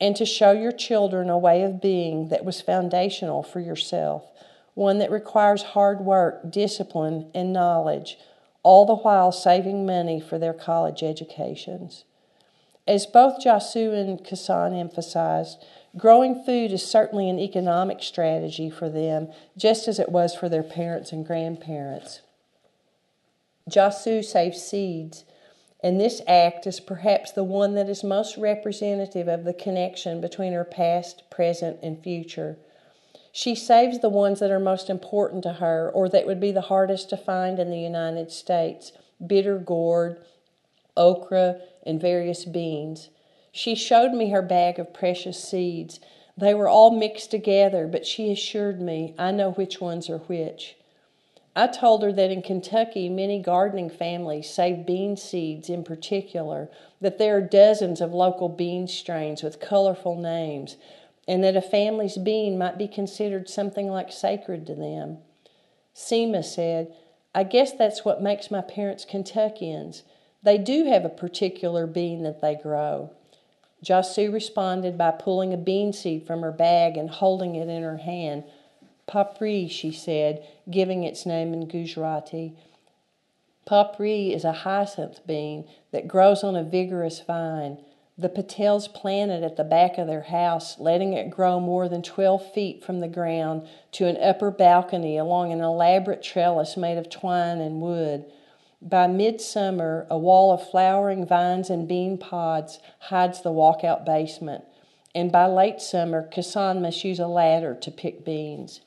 and 0.00 0.14
to 0.16 0.26
show 0.26 0.52
your 0.52 0.72
children 0.72 1.30
a 1.30 1.38
way 1.38 1.62
of 1.62 1.80
being 1.80 2.28
that 2.28 2.44
was 2.44 2.60
foundational 2.60 3.42
for 3.42 3.60
yourself, 3.60 4.24
one 4.76 4.98
that 4.98 5.10
requires 5.10 5.62
hard 5.74 6.00
work, 6.00 6.52
discipline, 6.52 7.28
and 7.34 7.52
knowledge, 7.52 8.16
all 8.62 8.86
the 8.86 8.94
while 8.94 9.32
saving 9.32 9.84
money 9.84 10.20
for 10.20 10.38
their 10.38 10.52
college 10.52 11.02
educations. 11.02 12.04
As 12.86 13.06
both 13.06 13.42
Jasu 13.42 13.92
and 13.92 14.22
Kassan 14.24 14.78
emphasized, 14.78 15.64
growing 15.96 16.44
food 16.44 16.70
is 16.70 16.86
certainly 16.86 17.28
an 17.28 17.40
economic 17.40 18.02
strategy 18.02 18.70
for 18.70 18.88
them, 18.88 19.32
just 19.56 19.88
as 19.88 19.98
it 19.98 20.10
was 20.10 20.36
for 20.36 20.48
their 20.48 20.62
parents 20.62 21.10
and 21.10 21.26
grandparents. 21.26 22.20
Jasu 23.68 24.24
saves 24.24 24.62
seeds 24.62 25.24
and 25.86 26.00
this 26.00 26.20
act 26.26 26.66
is 26.66 26.80
perhaps 26.80 27.32
the 27.32 27.44
one 27.44 27.74
that 27.74 27.88
is 27.88 28.02
most 28.02 28.36
representative 28.36 29.28
of 29.28 29.44
the 29.44 29.54
connection 29.54 30.20
between 30.20 30.52
her 30.52 30.64
past, 30.64 31.22
present, 31.30 31.78
and 31.82 32.02
future. 32.02 32.58
She 33.36 33.54
saves 33.54 33.98
the 33.98 34.08
ones 34.08 34.40
that 34.40 34.50
are 34.50 34.58
most 34.58 34.88
important 34.88 35.42
to 35.42 35.52
her 35.52 35.90
or 35.92 36.08
that 36.08 36.26
would 36.26 36.40
be 36.40 36.52
the 36.52 36.72
hardest 36.72 37.10
to 37.10 37.18
find 37.18 37.58
in 37.58 37.68
the 37.68 37.78
United 37.78 38.32
States 38.32 38.92
bitter 39.24 39.58
gourd, 39.58 40.24
okra, 40.96 41.60
and 41.82 42.00
various 42.00 42.46
beans. 42.46 43.10
She 43.52 43.74
showed 43.74 44.14
me 44.14 44.30
her 44.30 44.40
bag 44.40 44.78
of 44.78 44.94
precious 44.94 45.38
seeds. 45.38 46.00
They 46.34 46.54
were 46.54 46.66
all 46.66 46.90
mixed 46.90 47.30
together, 47.30 47.86
but 47.86 48.06
she 48.06 48.32
assured 48.32 48.80
me 48.80 49.14
I 49.18 49.32
know 49.32 49.50
which 49.50 49.82
ones 49.82 50.08
are 50.08 50.16
which. 50.16 50.76
I 51.54 51.66
told 51.66 52.02
her 52.04 52.12
that 52.14 52.30
in 52.30 52.40
Kentucky, 52.40 53.10
many 53.10 53.38
gardening 53.38 53.90
families 53.90 54.48
save 54.48 54.86
bean 54.86 55.14
seeds 55.18 55.68
in 55.68 55.84
particular, 55.84 56.70
that 57.02 57.18
there 57.18 57.36
are 57.36 57.42
dozens 57.42 58.00
of 58.00 58.14
local 58.14 58.48
bean 58.48 58.88
strains 58.88 59.42
with 59.42 59.60
colorful 59.60 60.16
names, 60.16 60.78
and 61.28 61.42
that 61.42 61.56
a 61.56 61.62
family's 61.62 62.16
bean 62.16 62.56
might 62.56 62.78
be 62.78 62.88
considered 62.88 63.48
something 63.48 63.88
like 63.88 64.12
sacred 64.12 64.66
to 64.66 64.74
them. 64.74 65.18
Seema 65.94 66.44
said, 66.44 66.92
I 67.34 67.42
guess 67.42 67.72
that's 67.72 68.04
what 68.04 68.22
makes 68.22 68.50
my 68.50 68.60
parents 68.60 69.04
Kentuckians. 69.04 70.02
They 70.42 70.58
do 70.58 70.84
have 70.84 71.04
a 71.04 71.10
particular 71.10 71.86
bean 71.86 72.22
that 72.22 72.40
they 72.40 72.54
grow. 72.54 73.10
Jasu 73.84 74.32
responded 74.32 74.96
by 74.96 75.10
pulling 75.10 75.52
a 75.52 75.58
bean 75.58 75.92
seed 75.92 76.26
from 76.26 76.42
her 76.42 76.52
bag 76.52 76.96
and 76.96 77.10
holding 77.10 77.54
it 77.54 77.68
in 77.68 77.82
her 77.82 77.98
hand. 77.98 78.44
Papri, 79.06 79.68
she 79.68 79.92
said, 79.92 80.44
giving 80.70 81.04
its 81.04 81.26
name 81.26 81.52
in 81.52 81.68
Gujarati. 81.68 82.54
Papri 83.66 84.32
is 84.32 84.44
a 84.44 84.52
hyacinth 84.52 85.26
bean 85.26 85.68
that 85.90 86.08
grows 86.08 86.42
on 86.42 86.56
a 86.56 86.62
vigorous 86.62 87.20
vine. 87.20 87.78
The 88.18 88.30
Patels 88.30 88.92
planted 88.92 89.44
at 89.44 89.56
the 89.56 89.64
back 89.64 89.98
of 89.98 90.06
their 90.06 90.22
house, 90.22 90.78
letting 90.78 91.12
it 91.12 91.28
grow 91.28 91.60
more 91.60 91.86
than 91.86 92.00
12 92.00 92.50
feet 92.54 92.82
from 92.82 93.00
the 93.00 93.08
ground 93.08 93.68
to 93.92 94.06
an 94.06 94.16
upper 94.16 94.50
balcony 94.50 95.18
along 95.18 95.52
an 95.52 95.60
elaborate 95.60 96.22
trellis 96.22 96.78
made 96.78 96.96
of 96.96 97.10
twine 97.10 97.60
and 97.60 97.82
wood. 97.82 98.24
By 98.80 99.06
midsummer, 99.06 100.06
a 100.08 100.16
wall 100.16 100.50
of 100.50 100.66
flowering 100.70 101.26
vines 101.26 101.68
and 101.68 101.86
bean 101.86 102.16
pods 102.16 102.78
hides 103.00 103.42
the 103.42 103.52
walkout 103.52 104.06
basement, 104.06 104.64
and 105.14 105.30
by 105.30 105.44
late 105.46 105.82
summer, 105.82 106.26
Kassan 106.26 106.80
must 106.80 107.04
use 107.04 107.18
a 107.18 107.26
ladder 107.26 107.74
to 107.74 107.90
pick 107.90 108.24
beans. 108.24 108.80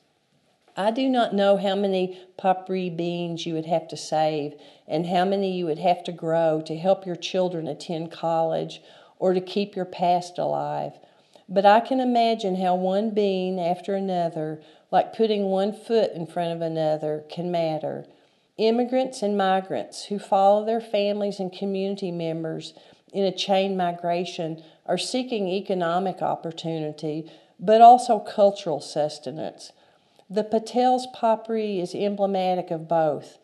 I 0.76 0.90
do 0.90 1.08
not 1.08 1.34
know 1.34 1.56
how 1.56 1.76
many 1.76 2.18
papri 2.36 2.90
beans 2.90 3.46
you 3.46 3.54
would 3.54 3.66
have 3.66 3.86
to 3.88 3.96
save 3.96 4.54
and 4.88 5.06
how 5.06 5.24
many 5.24 5.52
you 5.52 5.66
would 5.66 5.78
have 5.78 6.02
to 6.04 6.12
grow 6.12 6.62
to 6.62 6.76
help 6.76 7.06
your 7.06 7.16
children 7.16 7.68
attend 7.68 8.10
college 8.10 8.80
or 9.20 9.32
to 9.34 9.40
keep 9.40 9.76
your 9.76 9.84
past 9.84 10.38
alive. 10.38 10.94
But 11.48 11.64
I 11.64 11.78
can 11.78 12.00
imagine 12.00 12.56
how 12.56 12.74
one 12.74 13.10
being 13.10 13.60
after 13.60 13.94
another, 13.94 14.60
like 14.90 15.14
putting 15.14 15.44
one 15.44 15.72
foot 15.72 16.12
in 16.12 16.26
front 16.26 16.52
of 16.52 16.62
another, 16.62 17.24
can 17.30 17.50
matter. 17.52 18.06
Immigrants 18.56 19.22
and 19.22 19.36
migrants 19.36 20.06
who 20.06 20.18
follow 20.18 20.64
their 20.64 20.80
families 20.80 21.38
and 21.38 21.52
community 21.52 22.10
members 22.10 22.74
in 23.12 23.24
a 23.24 23.36
chain 23.36 23.76
migration 23.76 24.62
are 24.86 24.98
seeking 24.98 25.48
economic 25.48 26.22
opportunity, 26.22 27.30
but 27.58 27.80
also 27.80 28.18
cultural 28.18 28.80
sustenance. 28.80 29.72
The 30.28 30.44
Patel's 30.44 31.08
Papri 31.12 31.80
is 31.80 31.94
emblematic 31.94 32.70
of 32.70 32.86
both. 32.88 33.38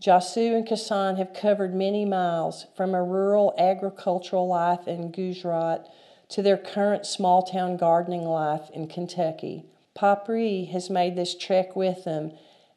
Jasu 0.00 0.56
and 0.56 0.66
Kassan 0.66 1.16
have 1.18 1.34
covered 1.34 1.74
many 1.74 2.06
miles 2.06 2.66
from 2.74 2.94
a 2.94 3.02
rural 3.02 3.54
agricultural 3.58 4.48
life 4.48 4.88
in 4.88 5.10
Gujarat 5.10 5.86
to 6.30 6.40
their 6.40 6.56
current 6.56 7.04
small 7.04 7.42
town 7.42 7.76
gardening 7.76 8.24
life 8.24 8.70
in 8.72 8.86
Kentucky. 8.86 9.66
Papri 9.94 10.64
has 10.72 10.88
made 10.88 11.16
this 11.16 11.36
trek 11.36 11.76
with 11.76 12.04
them, 12.04 12.32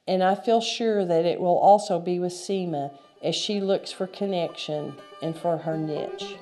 and 0.05 0.21
I 0.21 0.35
feel 0.35 0.59
sure 0.59 1.05
that 1.05 1.25
it 1.25 1.39
will 1.39 1.57
also 1.57 1.97
be 1.97 2.19
with 2.19 2.33
Seema 2.33 2.91
as 3.23 3.35
she 3.35 3.61
looks 3.61 3.93
for 3.93 4.05
connection 4.05 4.95
and 5.21 5.37
for 5.37 5.59
her 5.59 5.77
niche. 5.77 6.35